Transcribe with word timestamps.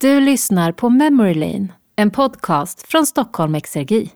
Du 0.00 0.20
lyssnar 0.20 0.72
på 0.72 0.90
Memory 0.90 1.34
Lane, 1.34 1.68
en 1.96 2.10
podcast 2.10 2.88
från 2.88 3.06
Stockholm 3.06 3.54
Exergi. 3.54 4.10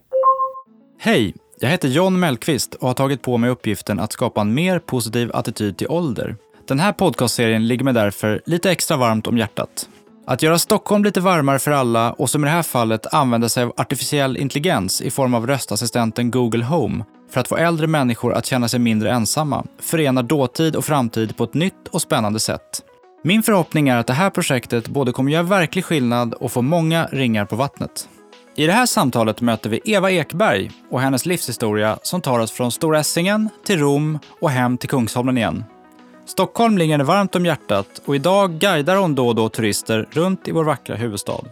Hej, 0.99 1.35
jag 1.61 1.69
heter 1.69 1.89
John 1.89 2.21
Mellqvist 2.21 2.75
och 2.75 2.89
har 2.89 2.95
tagit 2.95 3.23
på 3.23 3.39
mig 3.39 3.51
uppgiften 3.51 4.01
att 4.01 4.13
skapa 4.13 4.41
en 4.41 4.55
mer 4.55 4.79
positiv 4.79 5.31
attityd 5.35 5.77
till 5.77 5.89
ålder. 5.89 6.37
Den 6.69 6.81
här 6.81 6.93
podcastserien 6.93 7.67
ligger 7.69 7.85
mig 7.85 7.95
därför 7.95 8.43
lite 8.47 8.71
extra 8.71 8.97
varmt 8.97 9.27
om 9.27 9.39
hjärtat. 9.39 9.89
Att 10.27 10.43
göra 10.43 10.59
Stockholm 10.59 11.05
lite 11.05 11.21
varmare 11.21 11.59
för 11.59 11.71
alla 11.71 12.13
och 12.13 12.31
som 12.31 12.45
i 12.45 12.47
det 12.47 12.53
här 12.53 12.63
fallet 12.63 13.15
använda 13.15 13.49
sig 13.49 13.65
av 13.65 13.73
artificiell 13.77 14.37
intelligens 14.37 15.01
i 15.01 15.11
form 15.11 15.35
av 15.35 15.47
röstassistenten 15.47 16.31
Google 16.31 16.65
Home 16.65 17.05
för 17.31 17.41
att 17.41 17.49
få 17.49 17.57
äldre 17.57 17.87
människor 17.87 18.35
att 18.35 18.47
känna 18.47 18.69
sig 18.69 18.81
mindre 18.81 19.11
ensamma 19.11 19.67
förenar 19.79 20.23
dåtid 20.23 20.77
och 20.77 20.85
framtid 20.85 21.37
på 21.37 21.45
ett 21.45 21.55
nytt 21.55 21.89
och 21.91 22.03
spännande 22.03 22.41
sätt. 22.41 22.83
Min 23.25 23.43
förhoppning 23.43 23.89
är 23.89 23.97
att 23.97 24.07
det 24.07 24.13
här 24.13 24.31
projektet 24.31 24.89
både 24.89 25.13
kommer 25.13 25.33
göra 25.33 25.43
verklig 25.43 25.85
skillnad 25.85 26.35
och 26.35 26.53
få 26.53 26.63
många 26.63 27.07
ringar 27.07 27.45
på 27.45 27.57
vattnet. 27.57 28.09
I 28.57 28.67
det 28.67 28.73
här 28.73 28.87
samtalet 28.87 29.41
möter 29.41 29.71
vi 29.71 29.81
Eva 29.85 30.11
Ekberg 30.11 30.71
och 30.91 31.01
hennes 31.01 31.27
livshistoria 31.27 31.99
som 32.03 32.21
tar 32.21 32.39
oss 32.39 32.53
från 32.53 32.73
Stora 32.73 33.01
Essingen 33.01 33.49
till 33.67 33.79
Rom 33.79 34.19
och 34.41 34.51
hem 34.51 34.79
till 34.79 34.89
Kungsholmen 34.89 35.39
igen. 35.39 35.65
Stockholm 36.27 36.79
ligger 36.79 36.93
henne 36.93 37.05
varmt 37.05 37.37
om 37.37 37.47
hjärtat 37.47 38.03
och 38.05 38.17
idag 38.17 38.53
guidar 38.53 38.97
hon 38.97 39.15
då 39.15 39.29
och 39.29 39.35
då 39.35 39.49
turister 39.49 40.09
runt 40.11 40.49
i 40.49 40.53
vår 40.53 40.65
vackra 40.65 40.97
huvudstad. 40.97 41.45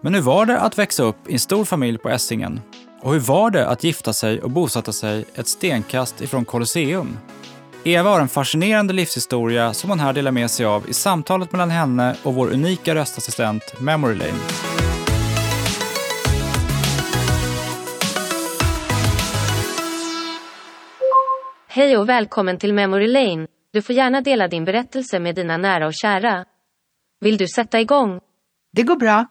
Men 0.00 0.14
hur 0.14 0.22
var 0.22 0.46
det 0.46 0.60
att 0.60 0.78
växa 0.78 1.02
upp 1.02 1.28
i 1.28 1.32
en 1.32 1.38
stor 1.38 1.64
familj 1.64 1.98
på 1.98 2.08
Essingen? 2.08 2.60
Och 3.02 3.12
hur 3.12 3.20
var 3.20 3.50
det 3.50 3.68
att 3.68 3.84
gifta 3.84 4.12
sig 4.12 4.42
och 4.42 4.50
bosätta 4.50 4.92
sig 4.92 5.24
ett 5.34 5.48
stenkast 5.48 6.20
ifrån 6.20 6.44
Colosseum? 6.44 7.16
Eva 7.84 8.10
har 8.10 8.20
en 8.20 8.28
fascinerande 8.28 8.92
livshistoria 8.92 9.74
som 9.74 9.90
hon 9.90 10.00
här 10.00 10.12
delar 10.12 10.32
med 10.32 10.50
sig 10.50 10.66
av 10.66 10.88
i 10.88 10.92
samtalet 10.92 11.52
mellan 11.52 11.70
henne 11.70 12.16
och 12.22 12.34
vår 12.34 12.52
unika 12.52 12.94
röstassistent 12.94 13.80
Memory 13.80 14.14
Lane. 14.14 14.38
Hej 21.68 21.96
och 21.96 22.08
välkommen 22.08 22.58
till 22.58 22.74
Memory 22.74 23.06
Lane. 23.06 23.46
Du 23.72 23.82
får 23.82 23.94
gärna 23.94 24.20
dela 24.20 24.48
din 24.48 24.64
berättelse 24.64 25.18
med 25.18 25.34
dina 25.34 25.56
nära 25.56 25.86
och 25.86 25.94
kära. 25.94 26.44
Vill 27.20 27.36
du 27.36 27.48
sätta 27.48 27.80
igång? 27.80 28.20
Det 28.72 28.82
går 28.82 28.96
bra. 28.96 29.26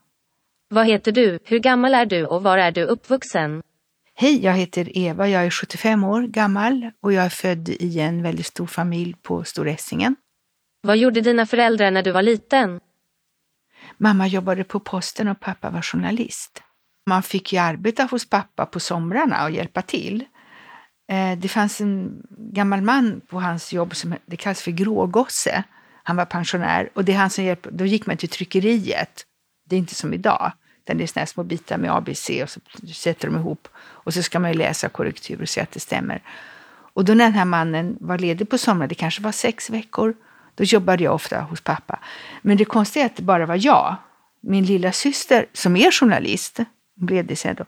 Vad 0.69 0.87
heter 0.87 1.11
du, 1.11 1.39
hur 1.43 1.59
gammal 1.59 1.93
är 1.93 2.05
du 2.05 2.25
och 2.25 2.43
var 2.43 2.57
är 2.57 2.71
du 2.71 2.83
uppvuxen? 2.83 3.61
Hej, 4.15 4.43
jag 4.43 4.53
heter 4.53 4.97
Eva, 4.97 5.27
jag 5.27 5.45
är 5.45 5.49
75 5.49 6.03
år 6.03 6.21
gammal 6.21 6.91
och 7.01 7.13
jag 7.13 7.25
är 7.25 7.29
född 7.29 7.69
i 7.69 7.99
en 7.99 8.23
väldigt 8.23 8.45
stor 8.45 8.67
familj 8.67 9.15
på 9.21 9.43
Storessingen. 9.43 10.15
Vad 10.81 10.97
gjorde 10.97 11.21
dina 11.21 11.45
föräldrar 11.45 11.91
när 11.91 12.03
du 12.03 12.11
var 12.11 12.21
liten? 12.21 12.79
Mamma 13.97 14.27
jobbade 14.27 14.63
på 14.63 14.79
posten 14.79 15.27
och 15.27 15.39
pappa 15.39 15.69
var 15.69 15.81
journalist. 15.81 16.63
Man 17.05 17.23
fick 17.23 17.53
ju 17.53 17.59
arbeta 17.59 18.03
hos 18.03 18.29
pappa 18.29 18.65
på 18.65 18.79
somrarna 18.79 19.43
och 19.43 19.51
hjälpa 19.51 19.81
till. 19.81 20.25
Eh, 21.11 21.37
det 21.37 21.47
fanns 21.47 21.81
en 21.81 22.23
gammal 22.29 22.81
man 22.81 23.21
på 23.27 23.39
hans 23.39 23.73
jobb 23.73 23.95
som 23.95 24.15
det 24.25 24.35
kallas 24.35 24.61
för 24.61 24.71
grågosse. 24.71 25.63
Han 26.03 26.15
var 26.15 26.25
pensionär 26.25 26.89
och 26.93 27.05
det 27.05 27.11
är 27.11 27.17
han 27.17 27.29
som 27.29 27.43
hjälpte. 27.43 27.69
Då 27.71 27.85
gick 27.85 28.05
man 28.05 28.17
till 28.17 28.29
tryckeriet. 28.29 29.25
Det 29.69 29.75
är 29.75 29.79
inte 29.79 29.95
som 29.95 30.13
idag. 30.13 30.51
Där 30.83 30.93
det 30.93 31.03
är 31.03 31.07
såna 31.07 31.25
små 31.25 31.43
bitar 31.43 31.77
med 31.77 31.95
ABC 31.95 32.29
och 32.43 32.49
så 32.49 32.59
sätter 32.93 33.27
de 33.27 33.37
ihop. 33.37 33.67
Och 33.77 34.13
så 34.13 34.23
ska 34.23 34.39
man 34.39 34.51
ju 34.51 34.57
läsa 34.57 34.89
korrektur 34.89 35.41
och 35.41 35.49
se 35.49 35.61
att 35.61 35.71
det 35.71 35.79
stämmer. 35.79 36.21
Och 36.93 37.05
då 37.05 37.13
när 37.13 37.25
den 37.25 37.33
här 37.33 37.45
mannen 37.45 37.97
var 37.99 38.17
ledig 38.17 38.49
på 38.49 38.57
somrarna, 38.57 38.87
det 38.87 38.95
kanske 38.95 39.21
var 39.21 39.31
sex 39.31 39.69
veckor, 39.69 40.13
då 40.55 40.63
jobbade 40.63 41.03
jag 41.03 41.13
ofta 41.13 41.41
hos 41.41 41.61
pappa. 41.61 41.99
Men 42.41 42.57
det 42.57 42.65
konstiga 42.65 43.05
är 43.05 43.09
att 43.09 43.15
det 43.15 43.23
bara 43.23 43.45
var 43.45 43.65
jag. 43.65 43.95
Min 44.41 44.65
lilla 44.65 44.91
syster 44.91 45.45
som 45.53 45.75
är 45.75 45.91
journalist, 45.91 46.59
blev 46.95 47.25
det 47.25 47.35
sen 47.35 47.55
då, 47.55 47.65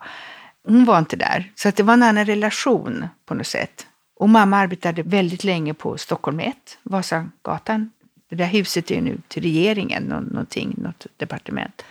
hon 0.68 0.86
var 0.86 1.00
inte 1.00 1.16
där. 1.16 1.52
Så 1.56 1.70
att 1.70 1.76
det 1.76 1.84
var 1.84 1.94
en 1.94 2.04
annan 2.04 2.26
relation 2.26 3.08
på 3.26 3.34
något 3.34 3.48
sätt. 3.48 3.88
Och 4.16 4.30
mamma 4.30 4.58
arbetade 4.58 5.04
väldigt 5.04 5.44
länge 5.44 5.74
på 5.74 5.98
Stockholm 5.98 6.40
1, 6.40 6.56
Vasagatan. 6.84 7.92
Det 8.30 8.36
där 8.36 8.46
huset 8.46 8.92
är 8.92 8.96
ju 8.96 9.02
nu 9.02 9.18
till 9.28 9.44
regeringen, 9.44 10.04
någonting, 10.04 10.76
något 10.78 11.06
departement. 11.18 11.84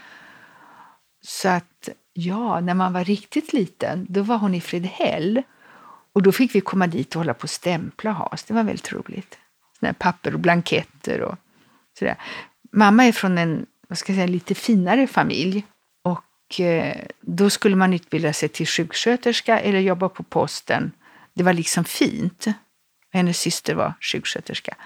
Så 1.22 1.48
att 1.48 1.88
ja, 2.12 2.60
när 2.60 2.74
man 2.74 2.92
var 2.92 3.04
riktigt 3.04 3.52
liten, 3.52 4.06
då 4.08 4.22
var 4.22 4.38
hon 4.38 4.54
i 4.54 4.60
Fredhäll. 4.60 5.42
Och 6.12 6.22
då 6.22 6.32
fick 6.32 6.54
vi 6.54 6.60
komma 6.60 6.86
dit 6.86 7.14
och 7.14 7.20
hålla 7.20 7.34
på 7.34 7.42
och 7.42 7.50
stämpla 7.50 8.10
och 8.10 8.16
ha 8.16 8.26
oss. 8.26 8.44
Det 8.44 8.54
var 8.54 8.64
väldigt 8.64 8.92
roligt. 8.92 9.38
Såna 9.80 9.94
papper 9.94 10.34
och 10.34 10.40
blanketter 10.40 11.20
och 11.20 11.36
sådär. 11.98 12.16
Mamma 12.72 13.04
är 13.04 13.12
från 13.12 13.38
en, 13.38 13.66
vad 13.88 13.98
ska 13.98 14.12
jag 14.12 14.16
säga, 14.16 14.26
lite 14.26 14.54
finare 14.54 15.06
familj. 15.06 15.66
Och 16.02 16.60
eh, 16.60 16.96
då 17.20 17.50
skulle 17.50 17.76
man 17.76 17.94
utbilda 17.94 18.32
sig 18.32 18.48
till 18.48 18.66
sjuksköterska 18.66 19.60
eller 19.60 19.80
jobba 19.80 20.08
på 20.08 20.22
posten. 20.22 20.92
Det 21.34 21.42
var 21.42 21.52
liksom 21.52 21.84
fint. 21.84 22.46
Hennes 23.10 23.40
syster 23.40 23.74
var 23.74 23.94
sjuksköterska. 24.00 24.76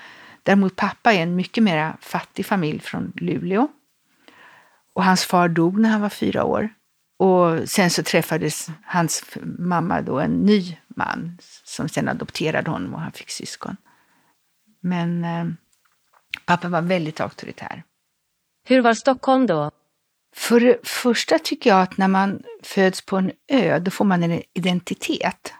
Däremot 0.42 0.76
pappa 0.76 1.12
är 1.12 1.22
en 1.22 1.36
mycket 1.36 1.64
mer 1.64 1.92
fattig 2.00 2.46
familj 2.46 2.80
från 2.80 3.12
Luleå. 3.16 3.68
Och 4.96 5.04
hans 5.04 5.24
far 5.24 5.48
dog 5.48 5.78
när 5.78 5.88
han 5.88 6.00
var 6.00 6.08
fyra 6.08 6.44
år. 6.44 6.68
Och 7.18 7.68
sen 7.68 7.90
så 7.90 8.02
träffades 8.02 8.68
hans 8.84 9.24
mamma 9.58 10.02
då 10.02 10.20
en 10.20 10.30
ny 10.30 10.76
man 10.86 11.38
som 11.64 11.88
sen 11.88 12.08
adopterade 12.08 12.70
honom 12.70 12.94
och 12.94 13.00
han 13.00 13.12
fick 13.12 13.30
syskon. 13.30 13.76
Men 14.80 15.24
eh, 15.24 15.46
pappa 16.46 16.68
var 16.68 16.82
väldigt 16.82 17.20
auktoritär. 17.20 17.82
Hur 18.68 18.80
var 18.80 18.94
Stockholm 18.94 19.46
då? 19.46 19.70
För 20.34 20.60
det 20.60 20.88
första 20.88 21.38
tycker 21.38 21.70
jag 21.70 21.82
att 21.82 21.96
när 21.96 22.08
man 22.08 22.42
föds 22.62 23.06
på 23.06 23.16
en 23.16 23.32
ö, 23.48 23.78
då 23.78 23.90
får 23.90 24.04
man 24.04 24.22
en 24.22 24.42
identitet. 24.54 25.54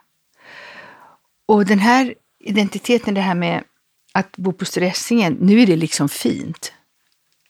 Och 1.45 1.65
den 1.65 1.79
här 1.79 2.15
identiteten, 2.39 3.13
det 3.13 3.21
här 3.21 3.35
med 3.35 3.63
att 4.13 4.37
bo 4.37 4.53
på 4.53 4.65
Stressingen, 4.65 5.33
nu 5.33 5.61
är 5.61 5.67
det 5.67 5.75
liksom 5.75 6.09
fint. 6.09 6.73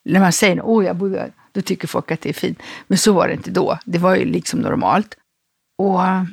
När 0.03 0.19
man 0.19 0.33
säger 0.33 0.61
åh, 0.61 0.85
jag 0.85 0.95
bodde 0.95 1.33
då 1.57 1.61
tycker 1.61 1.87
folk 1.87 2.11
att 2.11 2.21
det 2.21 2.29
är 2.29 2.33
fint. 2.33 2.59
Men 2.87 2.97
så 2.97 3.13
var 3.13 3.27
det 3.27 3.33
inte 3.33 3.51
då. 3.51 3.79
Det 3.85 3.97
var 3.97 4.15
ju 4.15 4.25
liksom 4.25 4.59
normalt. 4.59 5.17
Och 5.77 6.05
eh, 6.05 6.23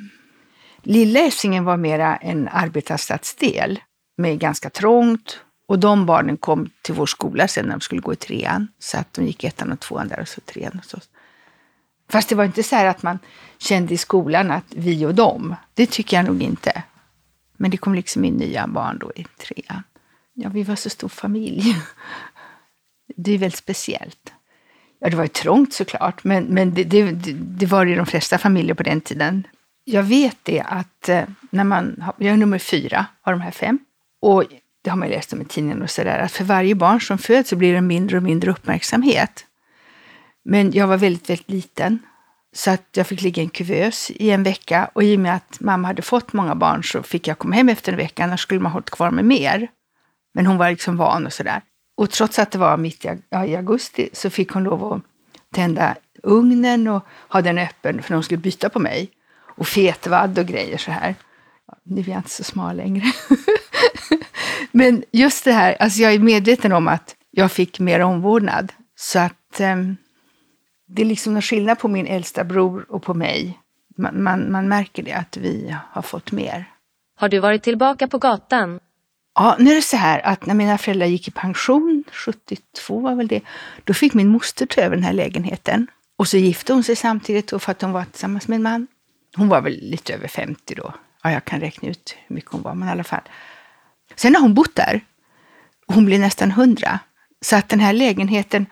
Lilla 0.82 1.20
Essingen 1.20 1.64
var 1.64 1.76
mera 1.76 2.16
en 2.16 2.48
arbetarstadsdel 2.48 3.80
med 4.16 4.38
ganska 4.38 4.70
trångt. 4.70 5.40
Och 5.68 5.78
de 5.78 6.06
barnen 6.06 6.36
kom 6.36 6.70
till 6.82 6.94
vår 6.94 7.06
skola 7.06 7.48
sen 7.48 7.64
när 7.64 7.72
de 7.72 7.80
skulle 7.80 8.00
gå 8.00 8.12
i 8.12 8.16
trean. 8.16 8.68
Så 8.78 8.98
att 8.98 9.12
de 9.12 9.26
gick 9.26 9.44
ettan 9.44 9.72
och 9.72 9.80
tvåan 9.80 10.08
där 10.08 10.20
och 10.20 10.28
så 10.28 10.40
trean 10.40 10.78
och 10.78 10.84
så. 10.84 10.98
Fast 12.08 12.28
det 12.28 12.34
var 12.34 12.44
inte 12.44 12.62
så 12.62 12.76
här 12.76 12.86
att 12.86 13.02
man 13.02 13.18
kände 13.58 13.94
i 13.94 13.96
skolan 13.96 14.50
att 14.50 14.66
vi 14.68 15.06
och 15.06 15.14
dem. 15.14 15.56
Det 15.74 15.86
tycker 15.86 16.16
jag 16.16 16.26
nog 16.26 16.42
inte. 16.42 16.82
Men 17.56 17.70
det 17.70 17.76
kom 17.76 17.94
liksom 17.94 18.24
in 18.24 18.34
nya 18.34 18.66
barn 18.66 18.98
då 18.98 19.12
i 19.16 19.24
trean. 19.24 19.82
Ja, 20.34 20.48
vi 20.48 20.62
var 20.62 20.76
så 20.76 20.90
stor 20.90 21.08
familj. 21.08 21.76
Det 23.16 23.32
är 23.32 23.38
väldigt 23.38 23.58
speciellt. 23.58 24.33
Ja, 25.04 25.10
det 25.10 25.16
var 25.16 25.24
ju 25.24 25.28
trångt 25.28 25.72
såklart, 25.72 26.24
men, 26.24 26.44
men 26.44 26.74
det, 26.74 26.84
det, 26.84 27.12
det 27.34 27.66
var 27.66 27.84
det 27.84 27.92
i 27.92 27.94
de 27.94 28.06
flesta 28.06 28.38
familjer 28.38 28.74
på 28.74 28.82
den 28.82 29.00
tiden. 29.00 29.46
Jag 29.84 30.02
vet 30.02 30.36
det 30.42 30.60
att 30.60 31.08
eh, 31.08 31.22
när 31.50 31.64
man, 31.64 32.04
jag 32.18 32.32
är 32.32 32.36
nummer 32.36 32.58
fyra 32.58 33.06
av 33.22 33.32
de 33.32 33.40
här 33.40 33.50
fem, 33.50 33.78
och 34.22 34.44
det 34.84 34.90
har 34.90 34.96
man 34.96 35.08
läst 35.08 35.32
om 35.32 35.42
i 35.42 35.44
tidningen 35.44 35.82
och 35.82 35.90
sådär, 35.90 36.18
att 36.18 36.32
för 36.32 36.44
varje 36.44 36.74
barn 36.74 37.00
som 37.00 37.18
föds 37.18 37.50
så 37.50 37.56
blir 37.56 37.74
det 37.74 37.80
mindre 37.80 38.16
och 38.16 38.22
mindre 38.22 38.50
uppmärksamhet. 38.50 39.46
Men 40.44 40.72
jag 40.72 40.86
var 40.86 40.96
väldigt, 40.96 41.30
väldigt 41.30 41.50
liten, 41.50 41.98
så 42.54 42.70
att 42.70 42.88
jag 42.92 43.06
fick 43.06 43.22
ligga 43.22 43.42
i 43.42 43.44
en 43.44 43.50
kuvös 43.50 44.10
i 44.10 44.30
en 44.30 44.42
vecka 44.42 44.90
och 44.92 45.04
i 45.04 45.16
och 45.16 45.20
med 45.20 45.34
att 45.34 45.60
mamma 45.60 45.88
hade 45.88 46.02
fått 46.02 46.32
många 46.32 46.54
barn 46.54 46.84
så 46.84 47.02
fick 47.02 47.28
jag 47.28 47.38
komma 47.38 47.54
hem 47.54 47.68
efter 47.68 47.92
en 47.92 47.98
vecka, 47.98 48.24
annars 48.24 48.40
skulle 48.40 48.60
man 48.60 48.72
hållit 48.72 48.90
kvar 48.90 49.10
med 49.10 49.24
mer. 49.24 49.68
Men 50.34 50.46
hon 50.46 50.58
var 50.58 50.70
liksom 50.70 50.96
van 50.96 51.26
och 51.26 51.32
sådär. 51.32 51.62
Och 51.94 52.10
trots 52.10 52.38
att 52.38 52.50
det 52.50 52.58
var 52.58 52.76
mitt 52.76 53.04
i, 53.04 53.18
ja, 53.30 53.46
i 53.46 53.56
augusti 53.56 54.08
så 54.12 54.30
fick 54.30 54.50
hon 54.50 54.64
lov 54.64 54.92
att 54.92 55.02
tända 55.52 55.96
ugnen 56.22 56.88
och 56.88 57.06
ha 57.28 57.42
den 57.42 57.58
öppen 57.58 58.02
för 58.02 58.14
de 58.14 58.22
skulle 58.22 58.38
byta 58.38 58.68
på 58.68 58.78
mig. 58.78 59.10
Och 59.56 59.68
fetvadd 59.68 60.38
och 60.38 60.46
grejer 60.46 60.78
så 60.78 60.90
här. 60.90 61.14
Nu 61.82 62.00
är 62.00 62.08
jag 62.08 62.18
inte 62.18 62.30
så 62.30 62.44
smal 62.44 62.76
längre. 62.76 63.04
Men 64.72 65.04
just 65.12 65.44
det 65.44 65.52
här, 65.52 65.76
alltså 65.80 66.02
jag 66.02 66.14
är 66.14 66.18
medveten 66.18 66.72
om 66.72 66.88
att 66.88 67.16
jag 67.30 67.52
fick 67.52 67.80
mer 67.80 68.00
omvårdnad. 68.00 68.72
Så 68.96 69.18
att 69.18 69.60
eh, 69.60 69.76
det 70.86 71.02
är 71.02 71.06
liksom 71.06 71.36
en 71.36 71.42
skillnad 71.42 71.78
på 71.78 71.88
min 71.88 72.06
äldsta 72.06 72.44
bror 72.44 72.86
och 72.88 73.02
på 73.02 73.14
mig. 73.14 73.58
Man, 73.96 74.22
man, 74.22 74.52
man 74.52 74.68
märker 74.68 75.02
det, 75.02 75.12
att 75.12 75.36
vi 75.36 75.76
har 75.92 76.02
fått 76.02 76.32
mer. 76.32 76.64
Har 77.16 77.28
du 77.28 77.38
varit 77.38 77.62
tillbaka 77.62 78.08
på 78.08 78.18
gatan? 78.18 78.80
Ja, 79.34 79.56
nu 79.58 79.70
är 79.70 79.74
det 79.74 79.82
så 79.82 79.96
här 79.96 80.26
att 80.26 80.46
när 80.46 80.54
mina 80.54 80.78
föräldrar 80.78 81.06
gick 81.06 81.28
i 81.28 81.30
pension, 81.30 82.04
72 82.12 83.00
var 83.00 83.14
väl 83.14 83.28
det, 83.28 83.40
då 83.84 83.94
fick 83.94 84.14
min 84.14 84.28
moster 84.28 84.66
ta 84.66 84.80
över 84.80 84.96
den 84.96 85.04
här 85.04 85.12
lägenheten. 85.12 85.86
Och 86.16 86.28
så 86.28 86.36
gifte 86.36 86.72
hon 86.72 86.84
sig 86.84 86.96
samtidigt 86.96 87.50
för 87.50 87.70
att 87.70 87.82
hon 87.82 87.92
var 87.92 88.04
tillsammans 88.04 88.48
med 88.48 88.56
en 88.56 88.62
man. 88.62 88.86
Hon 89.36 89.48
var 89.48 89.60
väl 89.60 89.78
lite 89.82 90.14
över 90.14 90.28
50 90.28 90.74
då. 90.74 90.94
Ja, 91.22 91.32
jag 91.32 91.44
kan 91.44 91.60
räkna 91.60 91.88
ut 91.88 92.16
hur 92.26 92.34
mycket 92.34 92.52
hon 92.52 92.62
var, 92.62 92.74
men 92.74 92.88
i 92.88 92.90
alla 92.90 93.04
fall. 93.04 93.20
Sen 94.16 94.34
har 94.34 94.42
hon 94.42 94.54
bott 94.54 94.74
där. 94.74 95.00
Hon 95.86 96.04
blir 96.04 96.18
nästan 96.18 96.50
100. 96.50 96.98
Så 97.40 97.56
att 97.56 97.68
den 97.68 97.80
här 97.80 97.92
lägenheten 97.92 98.66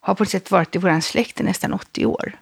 har 0.00 0.14
på 0.14 0.22
något 0.22 0.30
sätt 0.30 0.50
varit 0.50 0.76
i 0.76 0.78
vår 0.78 1.00
släkt 1.00 1.40
i 1.40 1.44
nästan 1.44 1.72
80 1.72 2.06
år. 2.06 2.38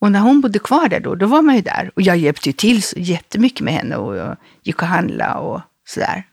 Och 0.00 0.12
när 0.12 0.20
hon 0.20 0.40
bodde 0.40 0.58
kvar 0.58 0.88
där 0.88 1.00
då, 1.00 1.14
då 1.14 1.26
var 1.26 1.42
man 1.42 1.56
ju 1.56 1.62
där. 1.62 1.90
Och 1.94 2.02
jag 2.02 2.16
hjälpte 2.16 2.48
ju 2.48 2.52
till 2.52 2.82
så 2.82 2.98
jättemycket 2.98 3.60
med 3.60 3.74
henne 3.74 3.96
och 3.96 4.16
jag 4.16 4.36
gick 4.62 4.82
och 4.82 4.88
handlade 4.88 5.34
och 5.34 5.60
sådär. 5.84 6.24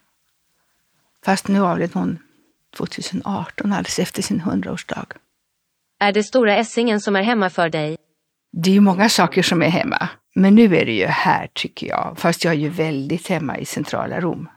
Fast 1.26 1.48
nu 1.48 1.60
avled 1.60 1.94
hon 1.94 2.18
2018, 2.76 3.72
alldeles 3.72 3.98
efter 3.98 4.22
sin 4.22 4.40
hundraårsdag. 4.40 5.06
Är 6.00 6.12
det 6.12 6.22
stora 6.22 6.56
Essingen 6.56 7.00
som 7.00 7.16
är 7.16 7.22
hemma 7.22 7.50
för 7.50 7.68
dig? 7.68 7.96
Det 8.52 8.70
är 8.70 8.74
ju 8.74 8.80
många 8.80 9.08
saker 9.08 9.42
som 9.42 9.62
är 9.62 9.68
hemma. 9.68 10.08
Men 10.34 10.54
nu 10.54 10.76
är 10.76 10.84
det 10.86 10.92
ju 10.92 11.06
här 11.06 11.48
tycker 11.54 11.86
jag. 11.86 12.14
Fast 12.18 12.44
jag 12.44 12.54
är 12.54 12.58
ju 12.58 12.68
väldigt 12.68 13.28
hemma 13.28 13.58
i 13.58 13.64
centrala 13.64 14.20
Rom. 14.20 14.48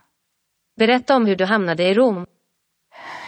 Berätta 0.78 1.16
om 1.16 1.26
hur 1.26 1.36
du 1.36 1.44
hamnade 1.44 1.82
i 1.82 1.94
Rom. 1.94 2.26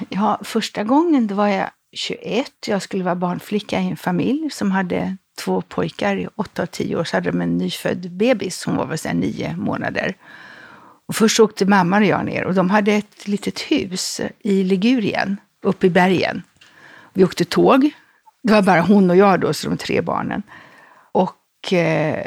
Ja, 0.08 0.40
första 0.44 0.84
gången 0.84 1.26
då 1.26 1.34
var 1.34 1.48
jag 1.48 1.70
21. 1.92 2.52
Jag 2.66 2.82
skulle 2.82 3.04
vara 3.04 3.16
barnflicka 3.16 3.80
i 3.80 3.88
en 3.90 3.96
familj 3.96 4.50
som 4.50 4.70
hade 4.70 5.16
två 5.38 5.62
pojkar 5.62 6.16
i 6.16 6.28
8 6.36 6.62
och 6.62 6.70
10 6.70 6.96
år. 6.96 7.04
Så 7.04 7.16
hade 7.16 7.30
de 7.30 7.40
en 7.40 7.56
nyfödd 7.56 8.10
bebis, 8.10 8.64
hon 8.64 8.76
var 8.76 8.86
väl 8.86 8.98
sedan 8.98 9.16
nio 9.16 9.56
månader. 9.56 10.16
Och 11.06 11.16
först 11.16 11.40
åkte 11.40 11.66
mamman 11.66 12.02
och 12.02 12.08
jag 12.08 12.24
ner 12.24 12.44
och 12.44 12.54
de 12.54 12.70
hade 12.70 12.92
ett 12.92 13.28
litet 13.28 13.60
hus 13.60 14.20
i 14.40 14.64
Ligurien, 14.64 15.36
uppe 15.62 15.86
i 15.86 15.90
bergen. 15.90 16.42
Vi 17.12 17.24
åkte 17.24 17.44
tåg. 17.44 17.90
Det 18.42 18.52
var 18.52 18.62
bara 18.62 18.80
hon 18.80 19.10
och 19.10 19.16
jag 19.16 19.40
då, 19.40 19.54
så 19.54 19.68
de 19.68 19.76
tre 19.76 20.00
barnen. 20.00 20.42
Och 21.12 21.72
eh, 21.72 22.26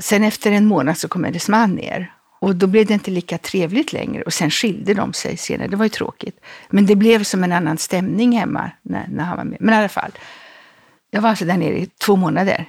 sen 0.00 0.24
efter 0.24 0.52
en 0.52 0.66
månad 0.66 0.98
så 0.98 1.08
kom 1.08 1.24
hennes 1.24 1.48
man 1.48 1.74
ner. 1.74 2.12
Och 2.40 2.56
då 2.56 2.66
blev 2.66 2.86
det 2.86 2.94
inte 2.94 3.10
lika 3.10 3.38
trevligt 3.38 3.92
längre 3.92 4.22
och 4.22 4.32
sen 4.32 4.50
skilde 4.50 4.94
de 4.94 5.12
sig 5.12 5.36
senare. 5.36 5.68
Det 5.68 5.76
var 5.76 5.84
ju 5.84 5.88
tråkigt. 5.88 6.40
Men 6.70 6.86
det 6.86 6.96
blev 6.96 7.24
som 7.24 7.44
en 7.44 7.52
annan 7.52 7.78
stämning 7.78 8.38
hemma 8.38 8.70
när, 8.82 9.06
när 9.08 9.24
han 9.24 9.36
var 9.36 9.44
med. 9.44 9.58
Men 9.60 9.74
i 9.74 9.78
alla 9.78 9.88
fall, 9.88 10.12
jag 11.10 11.20
var 11.20 11.28
alltså 11.28 11.44
där 11.44 11.56
nere 11.56 11.78
i 11.78 11.86
två 11.86 12.16
månader. 12.16 12.64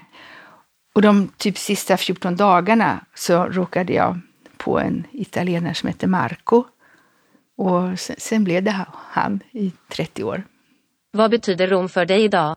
Och 0.95 1.01
de 1.01 1.27
typ 1.37 1.57
sista 1.57 1.97
14 1.97 2.35
dagarna 2.35 3.05
så 3.15 3.45
råkade 3.45 3.93
jag 3.93 4.19
på 4.57 4.79
en 4.79 5.07
italienare 5.11 5.73
som 5.73 5.87
heter 5.87 6.07
Marco. 6.07 6.63
Och 7.57 7.99
sen, 7.99 8.15
sen 8.19 8.43
blev 8.43 8.63
det 8.63 8.85
han 8.93 9.39
i 9.51 9.71
30 9.89 10.23
år. 10.23 10.43
Vad 11.11 11.31
betyder 11.31 11.67
Rom 11.67 11.89
för 11.89 12.05
dig 12.05 12.23
idag? 12.23 12.55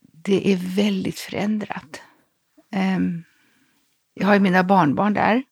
Det 0.00 0.52
är 0.52 0.56
väldigt 0.76 1.18
förändrat. 1.18 2.02
Um, 2.96 3.24
jag 4.14 4.26
har 4.26 4.34
ju 4.34 4.40
mina 4.40 4.64
barnbarn 4.64 5.14
där. 5.14 5.42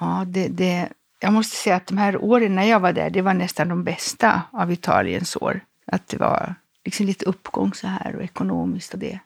Ja, 0.00 0.24
det, 0.28 0.48
det, 0.48 0.88
jag 1.20 1.32
måste 1.32 1.56
säga 1.56 1.76
att 1.76 1.86
de 1.86 1.98
här 1.98 2.16
åren 2.24 2.54
när 2.54 2.64
jag 2.64 2.80
var 2.80 2.92
där, 2.92 3.10
det 3.10 3.22
var 3.22 3.34
nästan 3.34 3.68
de 3.68 3.84
bästa 3.84 4.42
av 4.52 4.72
Italiens 4.72 5.36
år. 5.36 5.60
Att 5.86 6.08
det 6.08 6.16
var 6.16 6.54
liksom 6.84 7.06
lite 7.06 7.24
uppgång 7.24 7.74
så 7.74 7.86
här 7.86 8.16
och 8.16 8.22
ekonomiskt 8.22 8.92
och 8.92 8.98
det. 8.98 9.18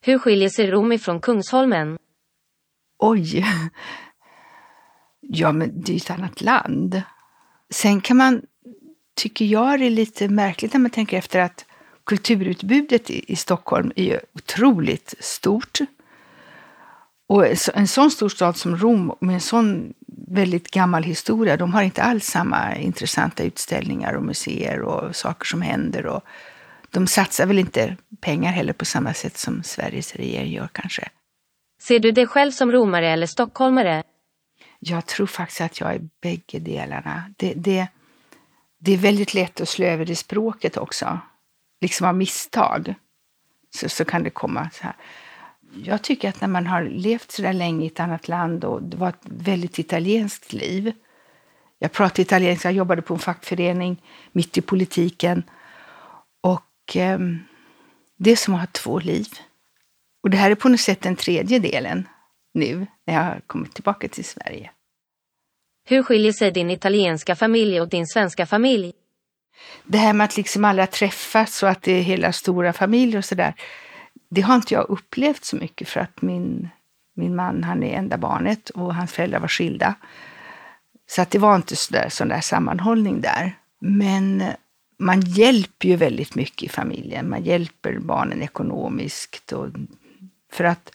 Hur 0.00 0.18
skiljer 0.18 0.48
sig 0.48 0.70
Rom 0.70 0.92
ifrån 0.92 1.20
Kungsholmen? 1.20 1.98
Oj! 2.98 3.44
Ja, 5.30 5.52
men 5.52 5.80
det 5.80 5.92
är 5.92 5.94
ju 5.94 5.96
ett 5.96 6.10
annat 6.10 6.40
land. 6.40 7.02
Sen 7.70 8.00
kan 8.00 8.16
man, 8.16 8.42
tycker 9.16 9.44
jag 9.44 9.80
det 9.80 9.86
är 9.86 9.90
lite 9.90 10.28
märkligt 10.28 10.72
när 10.72 10.80
man 10.80 10.90
tänker 10.90 11.18
efter 11.18 11.40
att 11.40 11.64
kulturutbudet 12.06 13.10
i, 13.10 13.32
i 13.32 13.36
Stockholm 13.36 13.92
är 13.96 14.04
ju 14.04 14.18
otroligt 14.34 15.14
stort. 15.20 15.78
Och 17.26 17.46
en 17.74 17.88
sån 17.88 18.10
stor 18.10 18.28
stad 18.28 18.56
som 18.56 18.76
Rom 18.76 19.16
med 19.20 19.34
en 19.34 19.40
sån 19.40 19.94
väldigt 20.28 20.70
gammal 20.70 21.02
historia, 21.02 21.56
de 21.56 21.74
har 21.74 21.82
inte 21.82 22.02
alls 22.02 22.26
samma 22.26 22.76
intressanta 22.76 23.42
utställningar 23.42 24.14
och 24.14 24.22
museer 24.22 24.82
och 24.82 25.16
saker 25.16 25.44
som 25.44 25.62
händer. 25.62 26.06
Och 26.06 26.22
de 26.90 27.06
satsar 27.06 27.46
väl 27.46 27.58
inte 27.58 27.96
pengar 28.20 28.52
heller 28.52 28.72
på 28.72 28.84
samma 28.84 29.14
sätt 29.14 29.36
som 29.36 29.62
Sveriges 29.62 30.16
regering 30.16 30.52
gör 30.52 30.68
kanske. 30.72 31.08
Ser 31.82 31.98
du 31.98 32.10
dig 32.10 32.26
själv 32.26 32.50
som 32.50 32.72
romare 32.72 33.10
eller 33.10 33.26
stockholmare? 33.26 34.02
Jag 34.78 35.06
tror 35.06 35.26
faktiskt 35.26 35.60
att 35.60 35.80
jag 35.80 35.94
är 35.94 36.08
bägge 36.20 36.58
delarna. 36.58 37.34
Det, 37.36 37.54
det, 37.54 37.88
det 38.78 38.92
är 38.92 38.96
väldigt 38.96 39.34
lätt 39.34 39.60
att 39.60 39.68
slå 39.68 39.86
över 39.86 40.04
det 40.04 40.16
språket 40.16 40.76
också. 40.76 41.18
Liksom 41.80 42.06
av 42.06 42.14
misstag 42.14 42.94
så, 43.74 43.88
så 43.88 44.04
kan 44.04 44.22
det 44.22 44.30
komma 44.30 44.70
så 44.72 44.82
här. 44.82 44.96
Jag 45.84 46.02
tycker 46.02 46.28
att 46.28 46.40
när 46.40 46.48
man 46.48 46.66
har 46.66 46.82
levt 46.82 47.30
så 47.30 47.42
där 47.42 47.52
länge 47.52 47.84
i 47.84 47.86
ett 47.86 48.00
annat 48.00 48.28
land 48.28 48.64
och 48.64 48.82
det 48.82 48.96
var 48.96 49.08
ett 49.08 49.22
väldigt 49.22 49.78
italienskt 49.78 50.52
liv. 50.52 50.92
Jag 51.78 51.92
pratade 51.92 52.22
italienska, 52.22 52.68
jag 52.68 52.76
jobbade 52.76 53.02
på 53.02 53.14
en 53.14 53.20
fackförening 53.20 54.02
mitt 54.32 54.58
i 54.58 54.60
politiken. 54.60 55.42
Och 56.40 56.96
eh, 56.96 57.18
det 58.16 58.30
är 58.30 58.36
som 58.36 58.54
att 58.54 58.60
ha 58.60 58.66
två 58.66 58.98
liv. 58.98 59.28
Och 60.22 60.30
det 60.30 60.36
här 60.36 60.50
är 60.50 60.54
på 60.54 60.68
något 60.68 60.80
sätt 60.80 61.00
den 61.00 61.16
tredje 61.16 61.58
delen 61.58 62.08
nu 62.58 62.86
när 63.04 63.14
jag 63.14 63.22
har 63.22 63.40
kommit 63.46 63.74
tillbaka 63.74 64.08
till 64.08 64.24
Sverige. 64.24 64.70
Hur 65.84 66.02
skiljer 66.02 66.32
sig 66.32 66.50
din 66.50 66.70
italienska 66.70 67.36
familj 67.36 67.80
och 67.80 67.88
din 67.88 68.06
svenska 68.06 68.46
familj? 68.46 68.92
Det 69.84 69.98
här 69.98 70.12
med 70.12 70.24
att 70.24 70.36
liksom 70.36 70.64
alla 70.64 70.86
träffas 70.86 71.62
och 71.62 71.68
att 71.68 71.82
det 71.82 71.92
är 71.92 72.02
hela 72.02 72.32
stora 72.32 72.72
familjer 72.72 73.18
och 73.18 73.24
sådär. 73.24 73.54
Det 74.30 74.40
har 74.40 74.54
inte 74.54 74.74
jag 74.74 74.90
upplevt 74.90 75.44
så 75.44 75.56
mycket 75.56 75.88
för 75.88 76.00
att 76.00 76.22
min, 76.22 76.68
min 77.14 77.36
man 77.36 77.64
han 77.64 77.82
är 77.82 77.98
enda 77.98 78.18
barnet 78.18 78.70
och 78.70 78.94
hans 78.94 79.12
föräldrar 79.12 79.40
var 79.40 79.48
skilda. 79.48 79.94
Så 81.06 81.22
att 81.22 81.30
det 81.30 81.38
var 81.38 81.56
inte 81.56 81.76
så 81.76 81.92
där, 81.92 82.08
sån 82.08 82.28
där 82.28 82.40
sammanhållning 82.40 83.20
där. 83.20 83.58
Men 83.78 84.42
man 84.98 85.20
hjälper 85.20 85.88
ju 85.88 85.96
väldigt 85.96 86.34
mycket 86.34 86.62
i 86.62 86.68
familjen. 86.68 87.30
Man 87.30 87.44
hjälper 87.44 87.98
barnen 87.98 88.42
ekonomiskt. 88.42 89.52
Och, 89.52 89.68
för 90.52 90.64
att 90.64 90.92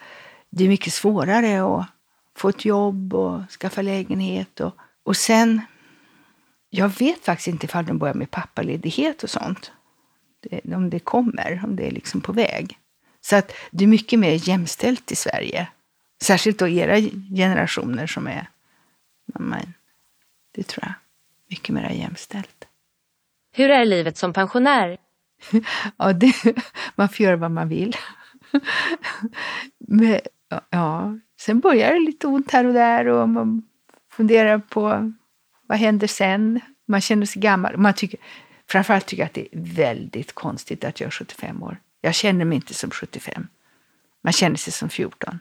det 0.55 0.63
är 0.63 0.67
mycket 0.67 0.94
svårare 0.94 1.61
att 1.61 1.85
få 2.35 2.50
ett 2.50 2.65
jobb 2.65 3.13
och 3.13 3.50
skaffa 3.50 3.81
lägenhet. 3.81 4.59
Och, 4.59 4.77
och 5.03 5.17
sen, 5.17 5.61
jag 6.69 6.89
vet 6.89 7.25
faktiskt 7.25 7.47
inte 7.47 7.65
ifall 7.65 7.85
de 7.85 7.97
börjar 7.97 8.13
med 8.13 8.31
pappaledighet 8.31 9.23
och 9.23 9.29
sånt. 9.29 9.71
Det, 10.39 10.75
om 10.75 10.89
det 10.89 11.00
kommer, 11.00 11.61
om 11.63 11.75
det 11.75 11.88
är 11.88 11.91
liksom 11.91 12.21
på 12.21 12.33
väg. 12.33 12.77
Så 13.21 13.35
att 13.35 13.51
det 13.71 13.83
är 13.83 13.88
mycket 13.88 14.19
mer 14.19 14.50
jämställt 14.50 15.11
i 15.11 15.15
Sverige. 15.15 15.67
Särskilt 16.21 16.59
då 16.59 16.67
era 16.67 17.00
generationer 17.35 18.07
som 18.07 18.27
är, 18.27 18.47
det 20.55 20.63
tror 20.63 20.85
jag, 20.85 20.94
mycket 21.50 21.75
mer 21.75 21.89
jämställt. 21.89 22.65
Hur 23.51 23.69
är 23.69 23.85
livet 23.85 24.17
som 24.17 24.33
pensionär? 24.33 24.97
ja, 25.97 26.13
det, 26.13 26.35
man 26.95 27.09
får 27.09 27.23
göra 27.23 27.35
vad 27.35 27.51
man 27.51 27.69
vill. 27.69 27.95
Men, 29.77 30.19
ja, 30.69 31.17
sen 31.39 31.60
börjar 31.60 31.93
det 31.93 32.00
lite 32.00 32.27
ont 32.27 32.51
här 32.51 32.65
och 32.65 32.74
där 32.74 33.07
och 33.07 33.29
man 33.29 33.63
funderar 34.12 34.60
på 34.60 35.13
vad 35.67 35.77
händer 35.77 36.07
sen? 36.07 36.60
Man 36.86 37.01
känner 37.01 37.25
sig 37.25 37.41
gammal. 37.41 37.77
Man 37.77 37.93
tycker, 37.93 38.19
framförallt 38.67 39.05
tycker 39.05 39.24
jag 39.24 39.27
att 39.27 39.33
det 39.33 39.55
är 39.55 39.75
väldigt 39.75 40.33
konstigt 40.33 40.83
att 40.83 41.00
jag 41.00 41.07
är 41.07 41.12
75 41.12 41.63
år. 41.63 41.77
Jag 42.01 42.15
känner 42.15 42.45
mig 42.45 42.55
inte 42.55 42.74
som 42.74 42.91
75. 42.91 43.48
Man 44.24 44.33
känner 44.33 44.55
sig 44.55 44.74
som 44.74 44.89
14. 44.89 45.39